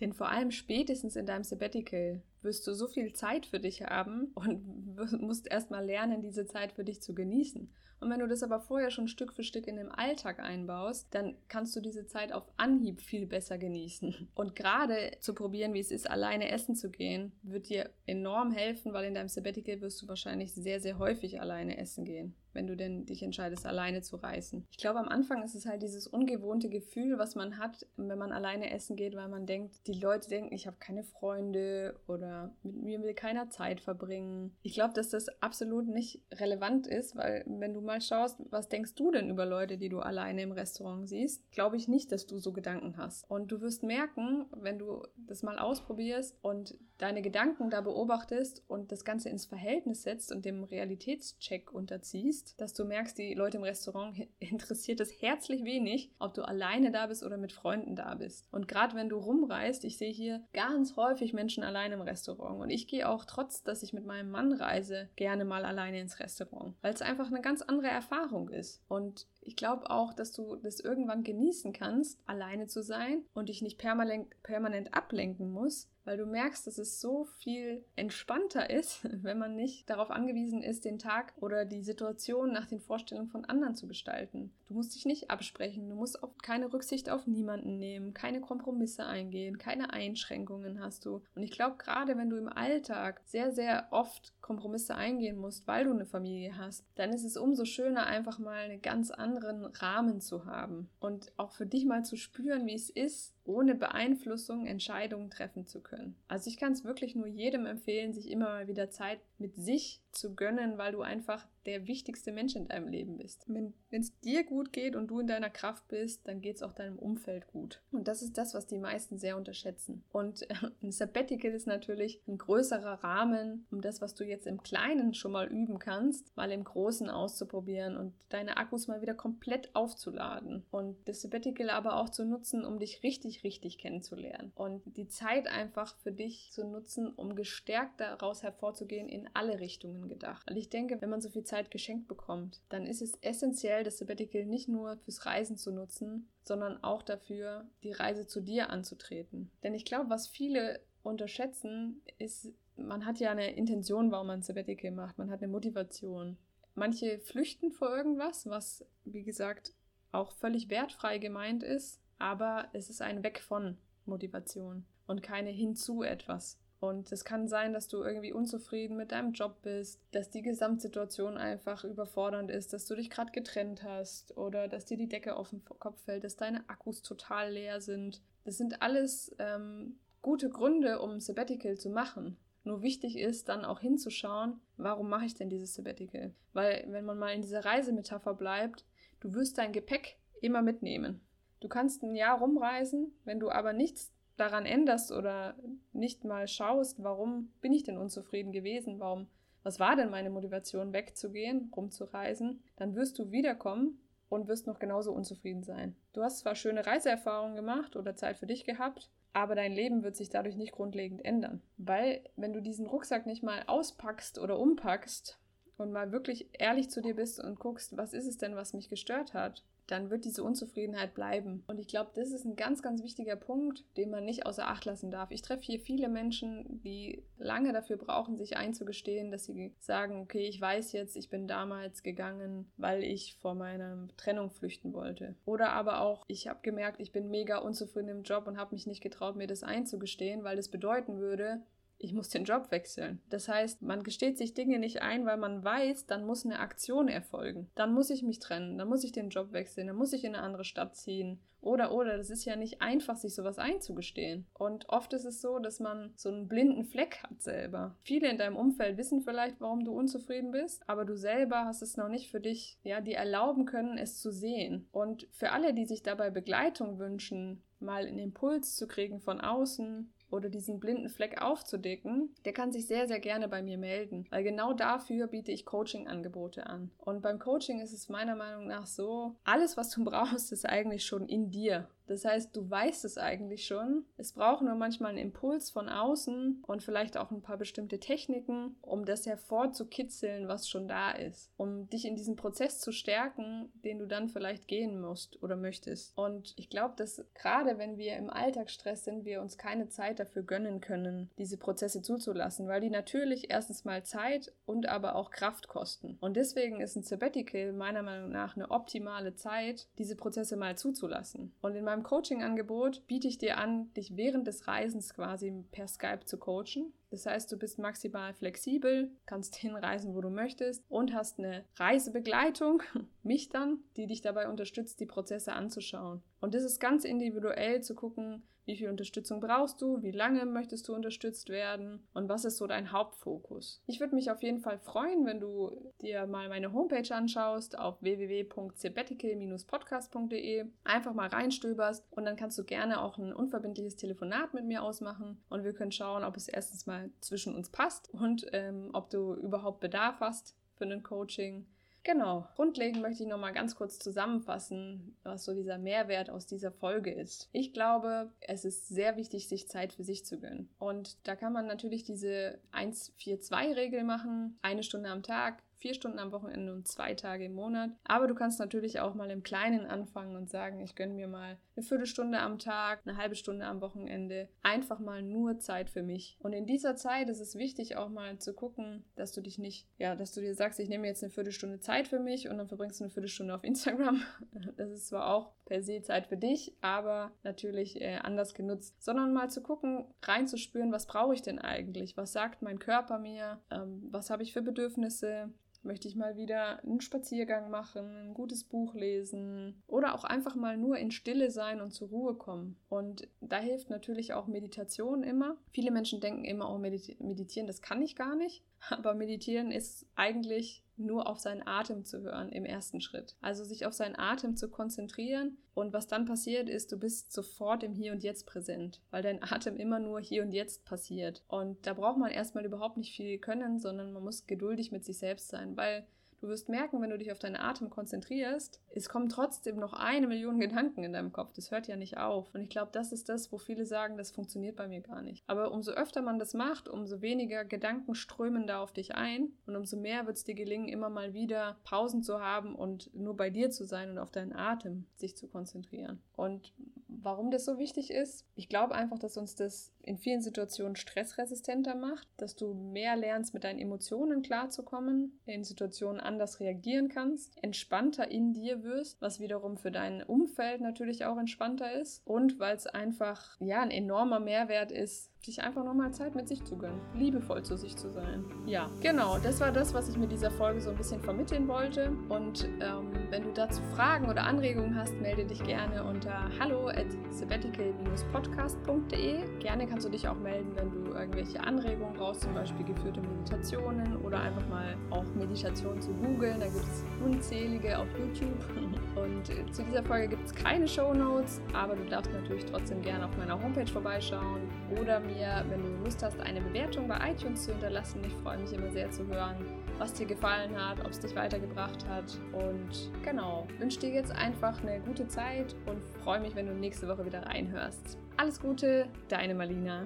Denn 0.00 0.12
vor 0.12 0.28
allem 0.28 0.50
spätestens 0.50 1.16
in 1.16 1.26
deinem 1.26 1.44
Sabbatical 1.44 2.22
wirst 2.42 2.66
du 2.66 2.74
so 2.74 2.86
viel 2.88 3.12
Zeit 3.12 3.46
für 3.46 3.60
dich 3.60 3.82
haben 3.82 4.32
und 4.34 4.96
musst 5.20 5.50
erstmal 5.50 5.84
lernen, 5.84 6.22
diese 6.22 6.46
Zeit 6.46 6.72
für 6.72 6.84
dich 6.84 7.02
zu 7.02 7.14
genießen. 7.14 7.70
Und 8.02 8.10
wenn 8.10 8.18
du 8.18 8.26
das 8.26 8.42
aber 8.42 8.58
vorher 8.58 8.90
schon 8.90 9.06
Stück 9.06 9.32
für 9.32 9.44
Stück 9.44 9.68
in 9.68 9.76
den 9.76 9.88
Alltag 9.92 10.40
einbaust, 10.40 11.06
dann 11.12 11.36
kannst 11.46 11.76
du 11.76 11.80
diese 11.80 12.04
Zeit 12.04 12.32
auf 12.32 12.50
Anhieb 12.56 13.00
viel 13.00 13.26
besser 13.26 13.58
genießen. 13.58 14.28
Und 14.34 14.56
gerade 14.56 15.12
zu 15.20 15.34
probieren, 15.34 15.72
wie 15.72 15.78
es 15.78 15.92
ist, 15.92 16.10
alleine 16.10 16.50
essen 16.50 16.74
zu 16.74 16.90
gehen, 16.90 17.30
wird 17.42 17.68
dir 17.68 17.90
enorm 18.06 18.50
helfen, 18.50 18.92
weil 18.92 19.04
in 19.04 19.14
deinem 19.14 19.28
Sabbatical 19.28 19.80
wirst 19.80 20.02
du 20.02 20.08
wahrscheinlich 20.08 20.52
sehr, 20.52 20.80
sehr 20.80 20.98
häufig 20.98 21.40
alleine 21.40 21.78
essen 21.78 22.04
gehen 22.04 22.34
wenn 22.52 22.66
du 22.66 22.76
denn 22.76 23.06
dich 23.06 23.22
entscheidest, 23.22 23.66
alleine 23.66 24.02
zu 24.02 24.16
reisen. 24.16 24.66
Ich 24.70 24.78
glaube, 24.78 24.98
am 24.98 25.08
Anfang 25.08 25.42
ist 25.42 25.54
es 25.54 25.66
halt 25.66 25.82
dieses 25.82 26.06
ungewohnte 26.06 26.68
Gefühl, 26.68 27.18
was 27.18 27.34
man 27.34 27.58
hat, 27.58 27.86
wenn 27.96 28.18
man 28.18 28.32
alleine 28.32 28.70
essen 28.70 28.96
geht, 28.96 29.16
weil 29.16 29.28
man 29.28 29.46
denkt, 29.46 29.86
die 29.86 29.94
Leute 29.94 30.28
denken, 30.28 30.54
ich 30.54 30.66
habe 30.66 30.76
keine 30.78 31.04
Freunde 31.04 31.98
oder 32.06 32.31
mit 32.62 32.82
mir 32.82 33.02
will 33.02 33.14
keiner 33.14 33.50
Zeit 33.50 33.80
verbringen. 33.80 34.54
Ich 34.62 34.74
glaube, 34.74 34.94
dass 34.94 35.10
das 35.10 35.28
absolut 35.40 35.86
nicht 35.86 36.20
relevant 36.32 36.86
ist, 36.86 37.16
weil 37.16 37.44
wenn 37.46 37.74
du 37.74 37.80
mal 37.80 38.00
schaust, 38.00 38.40
was 38.50 38.68
denkst 38.68 38.94
du 38.94 39.10
denn 39.10 39.30
über 39.30 39.46
Leute, 39.46 39.78
die 39.78 39.88
du 39.88 40.00
alleine 40.00 40.42
im 40.42 40.52
Restaurant 40.52 41.08
siehst, 41.08 41.50
glaube 41.50 41.76
ich 41.76 41.88
nicht, 41.88 42.12
dass 42.12 42.26
du 42.26 42.38
so 42.38 42.52
Gedanken 42.52 42.96
hast. 42.96 43.28
Und 43.30 43.52
du 43.52 43.60
wirst 43.60 43.82
merken, 43.82 44.46
wenn 44.52 44.78
du 44.78 45.06
das 45.16 45.42
mal 45.42 45.58
ausprobierst 45.58 46.36
und 46.42 46.76
deine 47.02 47.20
Gedanken 47.20 47.68
da 47.68 47.80
beobachtest 47.80 48.62
und 48.68 48.92
das 48.92 49.04
Ganze 49.04 49.28
ins 49.28 49.44
Verhältnis 49.44 50.02
setzt 50.02 50.30
und 50.30 50.44
dem 50.44 50.62
Realitätscheck 50.62 51.72
unterziehst, 51.72 52.60
dass 52.60 52.74
du 52.74 52.84
merkst, 52.84 53.18
die 53.18 53.34
Leute 53.34 53.56
im 53.56 53.64
Restaurant 53.64 54.16
interessiert 54.38 55.00
es 55.00 55.20
herzlich 55.20 55.64
wenig, 55.64 56.12
ob 56.20 56.34
du 56.34 56.42
alleine 56.42 56.92
da 56.92 57.08
bist 57.08 57.24
oder 57.24 57.36
mit 57.36 57.52
Freunden 57.52 57.96
da 57.96 58.14
bist. 58.14 58.48
Und 58.52 58.68
gerade 58.68 58.94
wenn 58.94 59.08
du 59.08 59.16
rumreist, 59.16 59.84
ich 59.84 59.98
sehe 59.98 60.12
hier 60.12 60.44
ganz 60.52 60.96
häufig 60.96 61.32
Menschen 61.32 61.64
alleine 61.64 61.94
im 61.94 62.02
Restaurant. 62.02 62.21
Und 62.28 62.70
ich 62.70 62.86
gehe 62.86 63.08
auch, 63.08 63.24
trotz 63.24 63.62
dass 63.62 63.82
ich 63.82 63.92
mit 63.92 64.06
meinem 64.06 64.30
Mann 64.30 64.52
reise, 64.52 65.08
gerne 65.16 65.44
mal 65.44 65.64
alleine 65.64 66.00
ins 66.00 66.20
Restaurant, 66.20 66.74
weil 66.82 66.94
es 66.94 67.02
einfach 67.02 67.26
eine 67.26 67.40
ganz 67.40 67.62
andere 67.62 67.88
Erfahrung 67.88 68.48
ist. 68.48 68.82
Und 68.88 69.26
ich 69.40 69.56
glaube 69.56 69.90
auch, 69.90 70.12
dass 70.12 70.32
du 70.32 70.56
das 70.56 70.80
irgendwann 70.80 71.24
genießen 71.24 71.72
kannst, 71.72 72.18
alleine 72.26 72.66
zu 72.66 72.82
sein 72.82 73.24
und 73.34 73.48
dich 73.48 73.62
nicht 73.62 73.78
permanent, 73.78 74.28
permanent 74.42 74.94
ablenken 74.94 75.50
musst, 75.50 75.91
weil 76.04 76.16
du 76.16 76.26
merkst, 76.26 76.66
dass 76.66 76.78
es 76.78 77.00
so 77.00 77.24
viel 77.24 77.84
entspannter 77.96 78.70
ist, 78.70 79.00
wenn 79.22 79.38
man 79.38 79.54
nicht 79.54 79.88
darauf 79.88 80.10
angewiesen 80.10 80.62
ist, 80.62 80.84
den 80.84 80.98
Tag 80.98 81.32
oder 81.40 81.64
die 81.64 81.82
Situation 81.82 82.52
nach 82.52 82.66
den 82.66 82.80
Vorstellungen 82.80 83.28
von 83.28 83.44
anderen 83.44 83.76
zu 83.76 83.86
gestalten. 83.86 84.52
Du 84.68 84.74
musst 84.74 84.94
dich 84.94 85.04
nicht 85.04 85.30
absprechen, 85.30 85.88
du 85.88 85.94
musst 85.94 86.22
auch 86.22 86.30
keine 86.42 86.72
Rücksicht 86.72 87.10
auf 87.10 87.26
niemanden 87.26 87.78
nehmen, 87.78 88.14
keine 88.14 88.40
Kompromisse 88.40 89.06
eingehen, 89.06 89.58
keine 89.58 89.92
Einschränkungen 89.92 90.80
hast 90.80 91.04
du. 91.04 91.22
Und 91.34 91.42
ich 91.42 91.50
glaube, 91.50 91.76
gerade 91.76 92.16
wenn 92.16 92.30
du 92.30 92.36
im 92.36 92.48
Alltag 92.48 93.20
sehr, 93.26 93.52
sehr 93.52 93.88
oft 93.90 94.32
Kompromisse 94.42 94.94
eingehen 94.94 95.38
musst, 95.38 95.66
weil 95.66 95.84
du 95.84 95.92
eine 95.92 96.04
Familie 96.04 96.58
hast, 96.58 96.84
dann 96.96 97.12
ist 97.12 97.24
es 97.24 97.36
umso 97.36 97.64
schöner, 97.64 98.06
einfach 98.06 98.38
mal 98.38 98.64
einen 98.64 98.82
ganz 98.82 99.10
anderen 99.10 99.64
Rahmen 99.64 100.20
zu 100.20 100.44
haben 100.44 100.90
und 101.00 101.32
auch 101.38 101.52
für 101.52 101.64
dich 101.64 101.86
mal 101.86 102.04
zu 102.04 102.16
spüren, 102.16 102.66
wie 102.66 102.74
es 102.74 102.90
ist, 102.90 103.34
ohne 103.44 103.74
Beeinflussung 103.74 104.66
Entscheidungen 104.66 105.30
treffen 105.30 105.66
zu 105.66 105.80
können. 105.80 106.16
Also 106.28 106.50
ich 106.50 106.58
kann 106.58 106.72
es 106.72 106.84
wirklich 106.84 107.14
nur 107.14 107.26
jedem 107.26 107.66
empfehlen, 107.66 108.12
sich 108.12 108.30
immer 108.30 108.46
mal 108.46 108.68
wieder 108.68 108.90
Zeit 108.90 109.20
mit 109.38 109.56
sich 109.56 110.00
zu 110.10 110.34
gönnen, 110.34 110.76
weil 110.76 110.92
du 110.92 111.02
einfach 111.02 111.46
der 111.66 111.86
wichtigste 111.86 112.32
Mensch 112.32 112.56
in 112.56 112.68
deinem 112.68 112.88
Leben 112.88 113.16
bist. 113.18 113.44
Wenn 113.46 113.74
es 113.90 114.18
dir 114.20 114.44
gut 114.44 114.72
geht 114.72 114.96
und 114.96 115.08
du 115.08 115.20
in 115.20 115.26
deiner 115.26 115.50
Kraft 115.50 115.86
bist, 115.88 116.26
dann 116.26 116.40
geht 116.40 116.56
es 116.56 116.62
auch 116.62 116.72
deinem 116.72 116.98
Umfeld 116.98 117.46
gut. 117.48 117.82
Und 117.92 118.08
das 118.08 118.22
ist 118.22 118.36
das, 118.38 118.54
was 118.54 118.66
die 118.66 118.78
meisten 118.78 119.18
sehr 119.18 119.36
unterschätzen. 119.36 120.04
Und 120.12 120.42
äh, 120.50 120.54
ein 120.82 120.92
Sabbatical 120.92 121.52
ist 121.52 121.66
natürlich 121.66 122.20
ein 122.26 122.38
größerer 122.38 123.04
Rahmen, 123.04 123.66
um 123.70 123.80
das, 123.80 124.00
was 124.00 124.14
du 124.14 124.24
jetzt 124.24 124.46
im 124.46 124.62
Kleinen 124.62 125.14
schon 125.14 125.32
mal 125.32 125.46
üben 125.46 125.78
kannst, 125.78 126.36
mal 126.36 126.50
im 126.50 126.64
Großen 126.64 127.08
auszuprobieren 127.08 127.96
und 127.96 128.14
deine 128.28 128.56
Akkus 128.56 128.88
mal 128.88 129.00
wieder 129.00 129.14
komplett 129.14 129.74
aufzuladen. 129.74 130.64
Und 130.70 130.96
das 131.06 131.22
Sabbatical 131.22 131.70
aber 131.70 131.96
auch 131.96 132.10
zu 132.10 132.24
nutzen, 132.24 132.64
um 132.64 132.78
dich 132.78 133.02
richtig, 133.02 133.44
richtig 133.44 133.78
kennenzulernen. 133.78 134.52
Und 134.54 134.82
die 134.96 135.08
Zeit 135.08 135.46
einfach 135.46 135.96
für 135.98 136.12
dich 136.12 136.50
zu 136.52 136.66
nutzen, 136.66 137.08
um 137.08 137.36
gestärkt 137.36 138.00
daraus 138.00 138.42
hervorzugehen 138.42 139.08
in 139.08 139.28
alle 139.34 139.60
Richtungen 139.60 140.08
gedacht. 140.08 140.46
Weil 140.48 140.58
ich 140.58 140.68
denke, 140.68 141.00
wenn 141.00 141.10
man 141.10 141.20
so 141.20 141.30
viel 141.30 141.44
Zeit 141.44 141.51
geschenkt 141.70 142.08
bekommt, 142.08 142.60
dann 142.68 142.86
ist 142.86 143.02
es 143.02 143.18
essentiell, 143.20 143.84
das 143.84 143.98
Sabbatical 143.98 144.46
nicht 144.46 144.68
nur 144.68 144.96
fürs 144.98 145.26
Reisen 145.26 145.56
zu 145.56 145.70
nutzen, 145.70 146.28
sondern 146.42 146.82
auch 146.82 147.02
dafür, 147.02 147.66
die 147.82 147.92
Reise 147.92 148.26
zu 148.26 148.40
dir 148.40 148.70
anzutreten. 148.70 149.50
Denn 149.62 149.74
ich 149.74 149.84
glaube, 149.84 150.10
was 150.10 150.26
viele 150.26 150.80
unterschätzen, 151.02 152.02
ist, 152.18 152.52
man 152.76 153.04
hat 153.04 153.18
ja 153.18 153.30
eine 153.30 153.54
Intention, 153.54 154.10
warum 154.10 154.28
man 154.28 154.42
Sabbatical 154.42 154.90
macht. 154.90 155.18
Man 155.18 155.30
hat 155.30 155.42
eine 155.42 155.52
Motivation. 155.52 156.36
Manche 156.74 157.18
flüchten 157.18 157.70
vor 157.70 157.94
irgendwas, 157.94 158.46
was, 158.46 158.84
wie 159.04 159.22
gesagt, 159.22 159.74
auch 160.10 160.32
völlig 160.32 160.70
wertfrei 160.70 161.18
gemeint 161.18 161.62
ist, 161.62 162.00
aber 162.18 162.68
es 162.72 162.88
ist 162.88 163.02
ein 163.02 163.22
Weg 163.22 163.40
von 163.40 163.76
Motivation 164.06 164.84
und 165.06 165.22
keine 165.22 165.50
hinzu 165.50 166.02
etwas. 166.02 166.58
Und 166.82 167.12
es 167.12 167.24
kann 167.24 167.46
sein, 167.46 167.72
dass 167.72 167.86
du 167.86 168.02
irgendwie 168.02 168.32
unzufrieden 168.32 168.96
mit 168.96 169.12
deinem 169.12 169.32
Job 169.32 169.62
bist, 169.62 170.00
dass 170.10 170.30
die 170.30 170.42
Gesamtsituation 170.42 171.38
einfach 171.38 171.84
überfordernd 171.84 172.50
ist, 172.50 172.72
dass 172.72 172.86
du 172.86 172.96
dich 172.96 173.08
gerade 173.08 173.30
getrennt 173.30 173.84
hast 173.84 174.36
oder 174.36 174.66
dass 174.66 174.84
dir 174.84 174.96
die 174.96 175.08
Decke 175.08 175.36
auf 175.36 175.50
den 175.50 175.64
Kopf 175.64 176.02
fällt, 176.04 176.24
dass 176.24 176.36
deine 176.36 176.68
Akkus 176.68 177.02
total 177.02 177.52
leer 177.52 177.80
sind. 177.80 178.20
Das 178.44 178.58
sind 178.58 178.82
alles 178.82 179.34
ähm, 179.38 179.96
gute 180.22 180.50
Gründe, 180.50 181.00
um 181.00 181.20
Sabbatical 181.20 181.78
zu 181.78 181.88
machen. 181.88 182.36
Nur 182.64 182.82
wichtig 182.82 183.16
ist 183.16 183.48
dann 183.48 183.64
auch 183.64 183.80
hinzuschauen, 183.80 184.60
warum 184.76 185.08
mache 185.08 185.26
ich 185.26 185.34
denn 185.34 185.50
dieses 185.50 185.74
Sabbatical? 185.74 186.32
Weil 186.52 186.84
wenn 186.88 187.04
man 187.04 187.18
mal 187.18 187.34
in 187.34 187.42
dieser 187.42 187.64
Reisemetapher 187.64 188.34
bleibt, 188.34 188.84
Du 189.22 189.32
wirst 189.34 189.56
dein 189.56 189.70
Gepäck 189.72 190.16
immer 190.40 190.62
mitnehmen. 190.62 191.20
Du 191.60 191.68
kannst 191.68 192.02
ein 192.02 192.16
Jahr 192.16 192.40
rumreisen, 192.40 193.12
wenn 193.24 193.38
du 193.38 193.52
aber 193.52 193.72
nichts 193.72 194.10
daran 194.36 194.66
änderst 194.66 195.12
oder 195.12 195.54
nicht 195.92 196.24
mal 196.24 196.48
schaust, 196.48 197.02
warum 197.02 197.52
bin 197.60 197.72
ich 197.72 197.84
denn 197.84 197.98
unzufrieden 197.98 198.52
gewesen, 198.52 198.98
warum, 198.98 199.26
was 199.62 199.78
war 199.78 199.96
denn 199.96 200.10
meine 200.10 200.30
Motivation, 200.30 200.92
wegzugehen, 200.92 201.70
rumzureisen, 201.74 202.62
dann 202.76 202.94
wirst 202.94 203.18
du 203.18 203.30
wiederkommen 203.30 204.00
und 204.28 204.48
wirst 204.48 204.66
noch 204.66 204.78
genauso 204.78 205.12
unzufrieden 205.12 205.62
sein. 205.62 205.94
Du 206.12 206.22
hast 206.22 206.38
zwar 206.38 206.54
schöne 206.54 206.86
Reiseerfahrungen 206.86 207.54
gemacht 207.54 207.96
oder 207.96 208.16
Zeit 208.16 208.38
für 208.38 208.46
dich 208.46 208.64
gehabt, 208.64 209.10
aber 209.34 209.54
dein 209.54 209.72
Leben 209.72 210.02
wird 210.02 210.16
sich 210.16 210.30
dadurch 210.30 210.56
nicht 210.56 210.72
grundlegend 210.72 211.24
ändern. 211.24 211.62
Weil, 211.76 212.24
wenn 212.36 212.52
du 212.52 212.60
diesen 212.60 212.86
Rucksack 212.86 213.26
nicht 213.26 213.42
mal 213.42 213.62
auspackst 213.66 214.38
oder 214.38 214.58
umpackst 214.58 215.38
und 215.76 215.92
mal 215.92 216.12
wirklich 216.12 216.48
ehrlich 216.52 216.90
zu 216.90 217.00
dir 217.00 217.14
bist 217.14 217.42
und 217.42 217.58
guckst, 217.58 217.96
was 217.96 218.12
ist 218.12 218.26
es 218.26 218.38
denn, 218.38 218.56
was 218.56 218.74
mich 218.74 218.88
gestört 218.88 219.34
hat, 219.34 219.64
dann 219.86 220.10
wird 220.10 220.24
diese 220.24 220.42
Unzufriedenheit 220.42 221.14
bleiben. 221.14 221.64
Und 221.66 221.78
ich 221.78 221.88
glaube, 221.88 222.10
das 222.14 222.30
ist 222.30 222.44
ein 222.44 222.56
ganz, 222.56 222.82
ganz 222.82 223.02
wichtiger 223.02 223.36
Punkt, 223.36 223.84
den 223.96 224.10
man 224.10 224.24
nicht 224.24 224.46
außer 224.46 224.66
Acht 224.66 224.84
lassen 224.84 225.10
darf. 225.10 225.30
Ich 225.30 225.42
treffe 225.42 225.62
hier 225.62 225.80
viele 225.80 226.08
Menschen, 226.08 226.80
die 226.82 227.24
lange 227.38 227.72
dafür 227.72 227.96
brauchen, 227.96 228.36
sich 228.36 228.56
einzugestehen, 228.56 229.30
dass 229.30 229.44
sie 229.44 229.74
sagen, 229.78 230.20
okay, 230.20 230.46
ich 230.46 230.60
weiß 230.60 230.92
jetzt, 230.92 231.16
ich 231.16 231.30
bin 231.30 231.48
damals 231.48 232.02
gegangen, 232.02 232.70
weil 232.76 233.02
ich 233.02 233.36
vor 233.40 233.54
meiner 233.54 234.08
Trennung 234.16 234.50
flüchten 234.50 234.92
wollte. 234.92 235.34
Oder 235.44 235.72
aber 235.72 236.00
auch, 236.00 236.24
ich 236.28 236.48
habe 236.48 236.60
gemerkt, 236.62 237.00
ich 237.00 237.12
bin 237.12 237.30
mega 237.30 237.58
unzufrieden 237.58 238.08
im 238.08 238.22
Job 238.22 238.46
und 238.46 238.58
habe 238.58 238.74
mich 238.74 238.86
nicht 238.86 239.02
getraut, 239.02 239.36
mir 239.36 239.46
das 239.46 239.62
einzugestehen, 239.62 240.44
weil 240.44 240.56
das 240.56 240.68
bedeuten 240.68 241.18
würde, 241.18 241.62
ich 242.02 242.12
muss 242.12 242.28
den 242.28 242.44
Job 242.44 242.70
wechseln. 242.70 243.20
Das 243.30 243.48
heißt, 243.48 243.80
man 243.82 244.02
gesteht 244.02 244.36
sich 244.36 244.54
Dinge 244.54 244.78
nicht 244.78 245.02
ein, 245.02 245.24
weil 245.24 245.36
man 245.36 245.62
weiß, 245.62 246.06
dann 246.06 246.26
muss 246.26 246.44
eine 246.44 246.58
Aktion 246.58 247.08
erfolgen. 247.08 247.70
Dann 247.76 247.94
muss 247.94 248.10
ich 248.10 248.22
mich 248.24 248.40
trennen, 248.40 248.76
dann 248.76 248.88
muss 248.88 249.04
ich 249.04 249.12
den 249.12 249.30
Job 249.30 249.52
wechseln, 249.52 249.86
dann 249.86 249.96
muss 249.96 250.12
ich 250.12 250.24
in 250.24 250.34
eine 250.34 250.44
andere 250.44 250.64
Stadt 250.64 250.96
ziehen. 250.96 251.40
Oder, 251.60 251.92
oder, 251.92 252.16
das 252.16 252.28
ist 252.28 252.44
ja 252.44 252.56
nicht 252.56 252.82
einfach, 252.82 253.16
sich 253.16 253.36
sowas 253.36 253.58
einzugestehen. 253.58 254.46
Und 254.52 254.88
oft 254.88 255.12
ist 255.12 255.24
es 255.24 255.40
so, 255.40 255.60
dass 255.60 255.78
man 255.78 256.12
so 256.16 256.28
einen 256.28 256.48
blinden 256.48 256.84
Fleck 256.84 257.22
hat 257.22 257.40
selber. 257.40 257.94
Viele 258.02 258.28
in 258.28 258.36
deinem 258.36 258.56
Umfeld 258.56 258.96
wissen 258.96 259.22
vielleicht, 259.22 259.60
warum 259.60 259.84
du 259.84 259.92
unzufrieden 259.92 260.50
bist, 260.50 260.82
aber 260.88 261.04
du 261.04 261.16
selber 261.16 261.64
hast 261.64 261.80
es 261.80 261.96
noch 261.96 262.08
nicht 262.08 262.32
für 262.32 262.40
dich, 262.40 262.78
ja, 262.82 263.00
die 263.00 263.14
erlauben 263.14 263.64
können, 263.64 263.96
es 263.96 264.20
zu 264.20 264.32
sehen. 264.32 264.88
Und 264.90 265.28
für 265.30 265.52
alle, 265.52 265.72
die 265.72 265.86
sich 265.86 266.02
dabei 266.02 266.30
Begleitung 266.30 266.98
wünschen, 266.98 267.62
mal 267.78 268.06
einen 268.06 268.18
Impuls 268.18 268.74
zu 268.74 268.88
kriegen 268.88 269.20
von 269.20 269.40
außen, 269.40 270.12
oder 270.32 270.48
diesen 270.48 270.80
blinden 270.80 271.08
Fleck 271.08 271.40
aufzudecken, 271.42 272.34
der 272.44 272.52
kann 272.52 272.72
sich 272.72 272.86
sehr, 272.86 273.06
sehr 273.06 273.20
gerne 273.20 273.48
bei 273.48 273.62
mir 273.62 273.78
melden, 273.78 274.26
weil 274.30 274.42
genau 274.42 274.72
dafür 274.72 275.26
biete 275.26 275.52
ich 275.52 275.66
Coaching-Angebote 275.66 276.66
an. 276.66 276.90
Und 276.98 277.22
beim 277.22 277.38
Coaching 277.38 277.80
ist 277.80 277.92
es 277.92 278.08
meiner 278.08 278.34
Meinung 278.34 278.66
nach 278.66 278.86
so, 278.86 279.36
alles, 279.44 279.76
was 279.76 279.90
du 279.90 280.04
brauchst, 280.04 280.52
ist 280.52 280.68
eigentlich 280.68 281.04
schon 281.04 281.28
in 281.28 281.50
dir. 281.50 281.88
Das 282.12 282.26
heißt, 282.26 282.54
du 282.54 282.68
weißt 282.68 283.06
es 283.06 283.16
eigentlich 283.16 283.66
schon. 283.66 284.04
Es 284.18 284.32
braucht 284.32 284.62
nur 284.62 284.74
manchmal 284.74 285.10
einen 285.10 285.18
Impuls 285.18 285.70
von 285.70 285.88
außen 285.88 286.62
und 286.66 286.82
vielleicht 286.82 287.16
auch 287.16 287.30
ein 287.30 287.40
paar 287.40 287.56
bestimmte 287.56 287.98
Techniken, 287.98 288.76
um 288.82 289.06
das 289.06 289.24
hervorzukitzeln, 289.24 290.46
was 290.46 290.68
schon 290.68 290.88
da 290.88 291.12
ist. 291.12 291.50
Um 291.56 291.88
dich 291.88 292.04
in 292.04 292.14
diesem 292.14 292.36
Prozess 292.36 292.80
zu 292.80 292.92
stärken, 292.92 293.72
den 293.82 293.98
du 293.98 294.06
dann 294.06 294.28
vielleicht 294.28 294.68
gehen 294.68 295.00
musst 295.00 295.42
oder 295.42 295.56
möchtest. 295.56 296.12
Und 296.18 296.52
ich 296.56 296.68
glaube, 296.68 296.94
dass 296.98 297.24
gerade 297.32 297.78
wenn 297.78 297.96
wir 297.96 298.16
im 298.16 298.28
Alltagsstress 298.28 299.04
sind, 299.04 299.24
wir 299.24 299.40
uns 299.40 299.56
keine 299.56 299.88
Zeit 299.88 300.20
dafür 300.20 300.42
gönnen 300.42 300.82
können, 300.82 301.30
diese 301.38 301.56
Prozesse 301.56 302.02
zuzulassen, 302.02 302.68
weil 302.68 302.82
die 302.82 302.90
natürlich 302.90 303.50
erstens 303.50 303.86
mal 303.86 304.04
Zeit 304.04 304.52
und 304.66 304.86
aber 304.86 305.16
auch 305.16 305.30
Kraft 305.30 305.68
kosten. 305.68 306.18
Und 306.20 306.36
deswegen 306.36 306.82
ist 306.82 306.94
ein 306.94 307.04
Sabbatical 307.04 307.72
meiner 307.72 308.02
Meinung 308.02 308.30
nach 308.30 308.54
eine 308.54 308.70
optimale 308.70 309.34
Zeit, 309.34 309.88
diese 309.96 310.14
Prozesse 310.14 310.56
mal 310.56 310.76
zuzulassen. 310.76 311.54
Und 311.62 311.74
in 311.74 311.84
meinem 311.84 312.01
Coaching-Angebot 312.02 313.06
biete 313.06 313.28
ich 313.28 313.38
dir 313.38 313.58
an, 313.58 313.92
dich 313.94 314.16
während 314.16 314.46
des 314.46 314.66
Reisens 314.68 315.14
quasi 315.14 315.52
per 315.72 315.88
Skype 315.88 316.24
zu 316.24 316.38
coachen. 316.38 316.92
Das 317.10 317.26
heißt, 317.26 317.52
du 317.52 317.58
bist 317.58 317.78
maximal 317.78 318.32
flexibel, 318.32 319.10
kannst 319.26 319.56
hinreisen, 319.56 320.14
wo 320.14 320.20
du 320.20 320.30
möchtest 320.30 320.82
und 320.88 321.12
hast 321.12 321.38
eine 321.38 321.64
Reisebegleitung, 321.76 322.82
mich 323.22 323.48
dann, 323.50 323.78
die 323.96 324.06
dich 324.06 324.22
dabei 324.22 324.48
unterstützt, 324.48 325.00
die 325.00 325.06
Prozesse 325.06 325.52
anzuschauen. 325.52 326.22
Und 326.40 326.54
das 326.54 326.64
ist 326.64 326.80
ganz 326.80 327.04
individuell 327.04 327.82
zu 327.82 327.94
gucken, 327.94 328.42
wie 328.72 328.76
viel 328.76 328.88
Unterstützung 328.88 329.40
brauchst 329.40 329.82
du? 329.82 330.02
Wie 330.02 330.12
lange 330.12 330.46
möchtest 330.46 330.88
du 330.88 330.94
unterstützt 330.94 331.50
werden? 331.50 332.06
Und 332.14 332.30
was 332.30 332.46
ist 332.46 332.56
so 332.56 332.66
dein 332.66 332.90
Hauptfokus? 332.90 333.82
Ich 333.86 334.00
würde 334.00 334.14
mich 334.14 334.30
auf 334.30 334.42
jeden 334.42 334.60
Fall 334.60 334.78
freuen, 334.78 335.26
wenn 335.26 335.40
du 335.40 335.92
dir 336.00 336.26
mal 336.26 336.48
meine 336.48 336.72
Homepage 336.72 337.14
anschaust 337.14 337.78
auf 337.78 338.00
www.sabbatical-podcast.de. 338.00 340.64
Einfach 340.84 341.12
mal 341.12 341.28
reinstöberst 341.28 342.06
und 342.12 342.24
dann 342.24 342.36
kannst 342.36 342.58
du 342.58 342.64
gerne 342.64 343.02
auch 343.02 343.18
ein 343.18 343.34
unverbindliches 343.34 343.96
Telefonat 343.96 344.54
mit 344.54 344.64
mir 344.64 344.82
ausmachen 344.82 345.42
und 345.50 345.64
wir 345.64 345.74
können 345.74 345.92
schauen, 345.92 346.24
ob 346.24 346.38
es 346.38 346.48
erstens 346.48 346.86
mal 346.86 347.10
zwischen 347.20 347.54
uns 347.54 347.68
passt 347.68 348.08
und 348.14 348.46
ähm, 348.54 348.88
ob 348.94 349.10
du 349.10 349.34
überhaupt 349.34 349.80
Bedarf 349.80 350.20
hast 350.20 350.56
für 350.76 350.84
ein 350.84 351.02
Coaching. 351.02 351.66
Genau. 352.04 352.48
Grundlegend 352.56 353.00
möchte 353.00 353.22
ich 353.22 353.28
nochmal 353.28 353.52
ganz 353.52 353.76
kurz 353.76 353.98
zusammenfassen, 353.98 355.16
was 355.22 355.44
so 355.44 355.54
dieser 355.54 355.78
Mehrwert 355.78 356.30
aus 356.30 356.46
dieser 356.46 356.72
Folge 356.72 357.12
ist. 357.12 357.48
Ich 357.52 357.72
glaube, 357.72 358.32
es 358.40 358.64
ist 358.64 358.88
sehr 358.88 359.16
wichtig, 359.16 359.48
sich 359.48 359.68
Zeit 359.68 359.92
für 359.92 360.02
sich 360.02 360.24
zu 360.24 360.40
gönnen. 360.40 360.68
Und 360.78 361.16
da 361.26 361.36
kann 361.36 361.52
man 361.52 361.66
natürlich 361.66 362.02
diese 362.02 362.58
1-4-2-Regel 362.72 364.02
machen. 364.02 364.58
Eine 364.62 364.82
Stunde 364.82 365.10
am 365.10 365.22
Tag, 365.22 365.62
vier 365.82 365.94
Stunden 365.94 366.20
am 366.20 366.30
Wochenende 366.30 366.72
und 366.72 366.86
zwei 366.86 367.14
Tage 367.14 367.44
im 367.46 367.54
Monat. 367.54 367.90
Aber 368.04 368.28
du 368.28 368.34
kannst 368.34 368.60
natürlich 368.60 369.00
auch 369.00 369.14
mal 369.14 369.30
im 369.30 369.42
Kleinen 369.42 369.84
anfangen 369.84 370.36
und 370.36 370.48
sagen, 370.48 370.80
ich 370.80 370.94
gönne 370.94 371.12
mir 371.12 371.26
mal 371.26 371.58
eine 371.74 371.84
Viertelstunde 371.84 372.38
am 372.38 372.60
Tag, 372.60 373.00
eine 373.04 373.16
halbe 373.16 373.34
Stunde 373.34 373.66
am 373.66 373.80
Wochenende. 373.80 374.48
Einfach 374.62 375.00
mal 375.00 375.22
nur 375.22 375.58
Zeit 375.58 375.90
für 375.90 376.02
mich. 376.02 376.38
Und 376.40 376.52
in 376.52 376.66
dieser 376.66 376.94
Zeit 376.94 377.28
ist 377.28 377.40
es 377.40 377.56
wichtig, 377.56 377.96
auch 377.96 378.08
mal 378.08 378.38
zu 378.38 378.54
gucken, 378.54 379.04
dass 379.16 379.32
du 379.32 379.40
dich 379.40 379.58
nicht, 379.58 379.88
ja, 379.98 380.14
dass 380.14 380.32
du 380.32 380.40
dir 380.40 380.54
sagst, 380.54 380.78
ich 380.78 380.88
nehme 380.88 381.08
jetzt 381.08 381.24
eine 381.24 381.32
Viertelstunde 381.32 381.80
Zeit 381.80 382.06
für 382.06 382.20
mich 382.20 382.48
und 382.48 382.58
dann 382.58 382.68
verbringst 382.68 383.00
du 383.00 383.04
eine 383.04 383.10
Viertelstunde 383.10 383.54
auf 383.54 383.64
Instagram. 383.64 384.22
Das 384.76 384.90
ist 384.90 385.08
zwar 385.08 385.34
auch 385.34 385.52
per 385.64 385.82
se 385.82 386.02
Zeit 386.02 386.26
für 386.26 386.36
dich, 386.36 386.74
aber 386.80 387.32
natürlich 387.42 388.00
äh, 388.00 388.16
anders 388.22 388.54
genutzt, 388.54 389.02
sondern 389.02 389.32
mal 389.32 389.50
zu 389.50 389.62
gucken, 389.62 390.06
reinzuspüren, 390.22 390.92
was 390.92 391.06
brauche 391.06 391.34
ich 391.34 391.42
denn 391.42 391.58
eigentlich? 391.58 392.16
Was 392.16 392.32
sagt 392.32 392.62
mein 392.62 392.78
Körper 392.78 393.18
mir? 393.18 393.60
Ähm, 393.70 394.06
was 394.10 394.30
habe 394.30 394.42
ich 394.42 394.52
für 394.52 394.62
Bedürfnisse? 394.62 395.50
Möchte 395.84 396.08
ich 396.08 396.16
mal 396.16 396.36
wieder 396.36 396.82
einen 396.82 397.00
Spaziergang 397.00 397.70
machen, 397.70 398.28
ein 398.28 398.34
gutes 398.34 398.64
Buch 398.64 398.94
lesen 398.94 399.82
oder 399.86 400.14
auch 400.14 400.24
einfach 400.24 400.54
mal 400.54 400.76
nur 400.76 400.98
in 400.98 401.10
Stille 401.10 401.50
sein 401.50 401.80
und 401.80 401.92
zur 401.92 402.08
Ruhe 402.08 402.34
kommen. 402.34 402.76
Und 402.88 403.28
da 403.40 403.58
hilft 403.58 403.90
natürlich 403.90 404.32
auch 404.34 404.46
Meditation 404.46 405.22
immer. 405.22 405.56
Viele 405.72 405.90
Menschen 405.90 406.20
denken 406.20 406.44
immer, 406.44 406.72
oh, 406.72 406.78
meditieren, 406.78 407.66
das 407.66 407.82
kann 407.82 408.02
ich 408.02 408.16
gar 408.16 408.36
nicht. 408.36 408.64
Aber 408.90 409.14
meditieren 409.14 409.70
ist 409.70 410.06
eigentlich 410.14 410.82
nur 411.04 411.26
auf 411.26 411.38
seinen 411.38 411.66
Atem 411.66 412.04
zu 412.04 412.22
hören 412.22 412.48
im 412.50 412.64
ersten 412.64 413.00
Schritt. 413.00 413.36
Also 413.40 413.64
sich 413.64 413.86
auf 413.86 413.92
seinen 413.92 414.18
Atem 414.18 414.56
zu 414.56 414.68
konzentrieren 414.68 415.58
und 415.74 415.92
was 415.92 416.06
dann 416.06 416.24
passiert 416.24 416.68
ist, 416.68 416.92
du 416.92 416.98
bist 416.98 417.32
sofort 417.32 417.82
im 417.82 417.92
Hier 417.92 418.12
und 418.12 418.22
Jetzt 418.22 418.46
präsent, 418.46 419.00
weil 419.10 419.22
dein 419.22 419.42
Atem 419.42 419.76
immer 419.76 419.98
nur 419.98 420.20
hier 420.20 420.42
und 420.42 420.52
jetzt 420.52 420.84
passiert. 420.84 421.42
Und 421.48 421.86
da 421.86 421.94
braucht 421.94 422.18
man 422.18 422.30
erstmal 422.30 422.64
überhaupt 422.64 422.96
nicht 422.96 423.14
viel 423.14 423.38
können, 423.38 423.78
sondern 423.78 424.12
man 424.12 424.22
muss 424.22 424.46
geduldig 424.46 424.92
mit 424.92 425.04
sich 425.04 425.18
selbst 425.18 425.48
sein, 425.48 425.76
weil 425.76 426.06
Du 426.42 426.48
wirst 426.48 426.68
merken, 426.68 427.00
wenn 427.00 427.10
du 427.10 427.18
dich 427.18 427.30
auf 427.30 427.38
deinen 427.38 427.54
Atem 427.54 427.88
konzentrierst, 427.88 428.80
es 428.90 429.08
kommen 429.08 429.28
trotzdem 429.28 429.76
noch 429.76 429.92
eine 429.92 430.26
Million 430.26 430.58
Gedanken 430.60 431.04
in 431.04 431.12
deinem 431.12 431.32
Kopf. 431.32 431.52
Das 431.52 431.70
hört 431.70 431.86
ja 431.86 431.94
nicht 431.94 432.18
auf. 432.18 432.52
Und 432.52 432.62
ich 432.62 432.68
glaube, 432.68 432.90
das 432.92 433.12
ist 433.12 433.28
das, 433.28 433.52
wo 433.52 433.58
viele 433.58 433.86
sagen, 433.86 434.16
das 434.16 434.32
funktioniert 434.32 434.74
bei 434.74 434.88
mir 434.88 435.02
gar 435.02 435.22
nicht. 435.22 435.44
Aber 435.46 435.70
umso 435.70 435.92
öfter 435.92 436.20
man 436.20 436.40
das 436.40 436.52
macht, 436.52 436.88
umso 436.88 437.22
weniger 437.22 437.64
Gedanken 437.64 438.16
strömen 438.16 438.66
da 438.66 438.82
auf 438.82 438.92
dich 438.92 439.14
ein 439.14 439.52
und 439.66 439.76
umso 439.76 439.96
mehr 439.96 440.26
wird 440.26 440.36
es 440.36 440.42
dir 440.42 440.56
gelingen, 440.56 440.88
immer 440.88 441.10
mal 441.10 441.32
wieder 441.32 441.76
Pausen 441.84 442.24
zu 442.24 442.40
haben 442.40 442.74
und 442.74 443.14
nur 443.14 443.36
bei 443.36 443.48
dir 443.48 443.70
zu 443.70 443.84
sein 443.84 444.10
und 444.10 444.18
auf 444.18 444.32
deinen 444.32 444.52
Atem 444.52 445.06
sich 445.14 445.36
zu 445.36 445.46
konzentrieren. 445.46 446.20
Und 446.34 446.72
warum 447.22 447.50
das 447.50 447.64
so 447.64 447.78
wichtig 447.78 448.10
ist, 448.10 448.46
ich 448.54 448.68
glaube 448.68 448.94
einfach, 448.94 449.18
dass 449.18 449.36
uns 449.36 449.54
das 449.54 449.92
in 450.02 450.18
vielen 450.18 450.42
Situationen 450.42 450.96
stressresistenter 450.96 451.94
macht, 451.94 452.26
dass 452.36 452.56
du 452.56 452.74
mehr 452.74 453.16
lernst, 453.16 453.54
mit 453.54 453.64
deinen 453.64 453.78
Emotionen 453.78 454.42
klarzukommen, 454.42 455.40
in 455.46 455.64
Situationen 455.64 456.20
anders 456.20 456.60
reagieren 456.60 457.08
kannst, 457.08 457.62
entspannter 457.62 458.30
in 458.30 458.52
dir 458.52 458.82
wirst, 458.82 459.20
was 459.20 459.40
wiederum 459.40 459.76
für 459.76 459.90
dein 459.90 460.22
Umfeld 460.22 460.80
natürlich 460.80 461.24
auch 461.24 461.38
entspannter 461.38 461.92
ist 461.92 462.22
und 462.26 462.58
weil 462.58 462.76
es 462.76 462.86
einfach 462.86 463.56
ja 463.60 463.80
ein 463.80 463.90
enormer 463.90 464.40
Mehrwert 464.40 464.92
ist, 464.92 465.32
sich 465.44 465.62
einfach 465.62 465.84
nochmal 465.84 466.12
Zeit 466.12 466.34
mit 466.34 466.46
sich 466.48 466.62
zu 466.64 466.76
gönnen, 466.76 467.00
liebevoll 467.14 467.64
zu 467.64 467.76
sich 467.76 467.96
zu 467.96 468.10
sein. 468.10 468.44
Ja, 468.66 468.88
genau, 469.00 469.38
das 469.38 469.60
war 469.60 469.72
das, 469.72 469.92
was 469.92 470.08
ich 470.08 470.16
mit 470.16 470.30
dieser 470.30 470.50
Folge 470.52 470.80
so 470.80 470.90
ein 470.90 470.96
bisschen 470.96 471.20
vermitteln 471.20 471.66
wollte. 471.66 472.12
Und 472.28 472.68
ähm, 472.80 473.10
wenn 473.30 473.42
du 473.42 473.52
dazu 473.52 473.82
Fragen 473.96 474.28
oder 474.28 474.44
Anregungen 474.44 474.94
hast, 474.94 475.14
melde 475.20 475.44
dich 475.44 475.62
gerne 475.64 476.04
unter 476.04 476.48
hallo 476.60 476.88
at 477.02 477.34
sabbatical-podcast.de. 477.34 479.58
Gerne 479.58 479.86
kannst 479.86 480.06
du 480.06 480.10
dich 480.10 480.26
auch 480.28 480.38
melden, 480.38 480.70
wenn 480.74 480.90
du 480.90 481.12
irgendwelche 481.12 481.60
Anregungen 481.60 482.14
brauchst, 482.14 482.40
zum 482.42 482.54
Beispiel 482.54 482.86
geführte 482.86 483.20
Meditationen 483.20 484.16
oder 484.18 484.40
einfach 484.40 484.66
mal 484.68 484.96
auch 485.10 485.24
Meditation 485.34 486.00
zu 486.00 486.12
googeln. 486.14 486.60
Da 486.60 486.66
gibt 486.66 486.84
es 486.84 487.04
unzählige 487.24 487.98
auf 487.98 488.06
YouTube. 488.18 488.58
Und 489.16 489.74
zu 489.74 489.82
dieser 489.82 490.02
Folge 490.02 490.28
gibt 490.28 490.46
es 490.46 490.54
keine 490.54 490.88
Show 490.88 491.12
Notes, 491.12 491.60
aber 491.74 491.94
du 491.94 492.06
darfst 492.06 492.32
natürlich 492.32 492.64
trotzdem 492.64 493.02
gerne 493.02 493.26
auf 493.26 493.36
meiner 493.36 493.62
Homepage 493.62 493.86
vorbeischauen 493.86 494.62
oder 495.00 495.20
mir, 495.20 495.64
wenn 495.68 495.82
du 495.82 496.04
Lust 496.04 496.22
hast, 496.22 496.40
eine 496.40 496.60
Bewertung 496.60 497.08
bei 497.08 497.18
iTunes 497.30 497.64
zu 497.64 497.72
hinterlassen. 497.72 498.22
Ich 498.26 498.34
freue 498.42 498.58
mich 498.58 498.72
immer 498.72 498.90
sehr 498.90 499.10
zu 499.10 499.26
hören, 499.26 499.56
was 499.98 500.14
dir 500.14 500.26
gefallen 500.26 500.74
hat, 500.76 501.00
ob 501.04 501.10
es 501.10 501.20
dich 501.20 501.34
weitergebracht 501.36 502.06
hat. 502.08 502.38
Und 502.52 503.10
genau, 503.22 503.66
wünsche 503.78 504.00
dir 504.00 504.10
jetzt 504.10 504.34
einfach 504.34 504.82
eine 504.82 505.00
gute 505.00 505.28
Zeit 505.28 505.74
und 505.86 506.02
freue 506.24 506.40
mich, 506.40 506.54
wenn 506.54 506.66
du 506.66 506.74
nächste 506.92 507.08
Woche 507.08 507.24
wieder 507.24 507.46
reinhörst. 507.46 508.18
Alles 508.36 508.60
Gute, 508.60 509.06
deine 509.28 509.54
Marlina. 509.54 510.04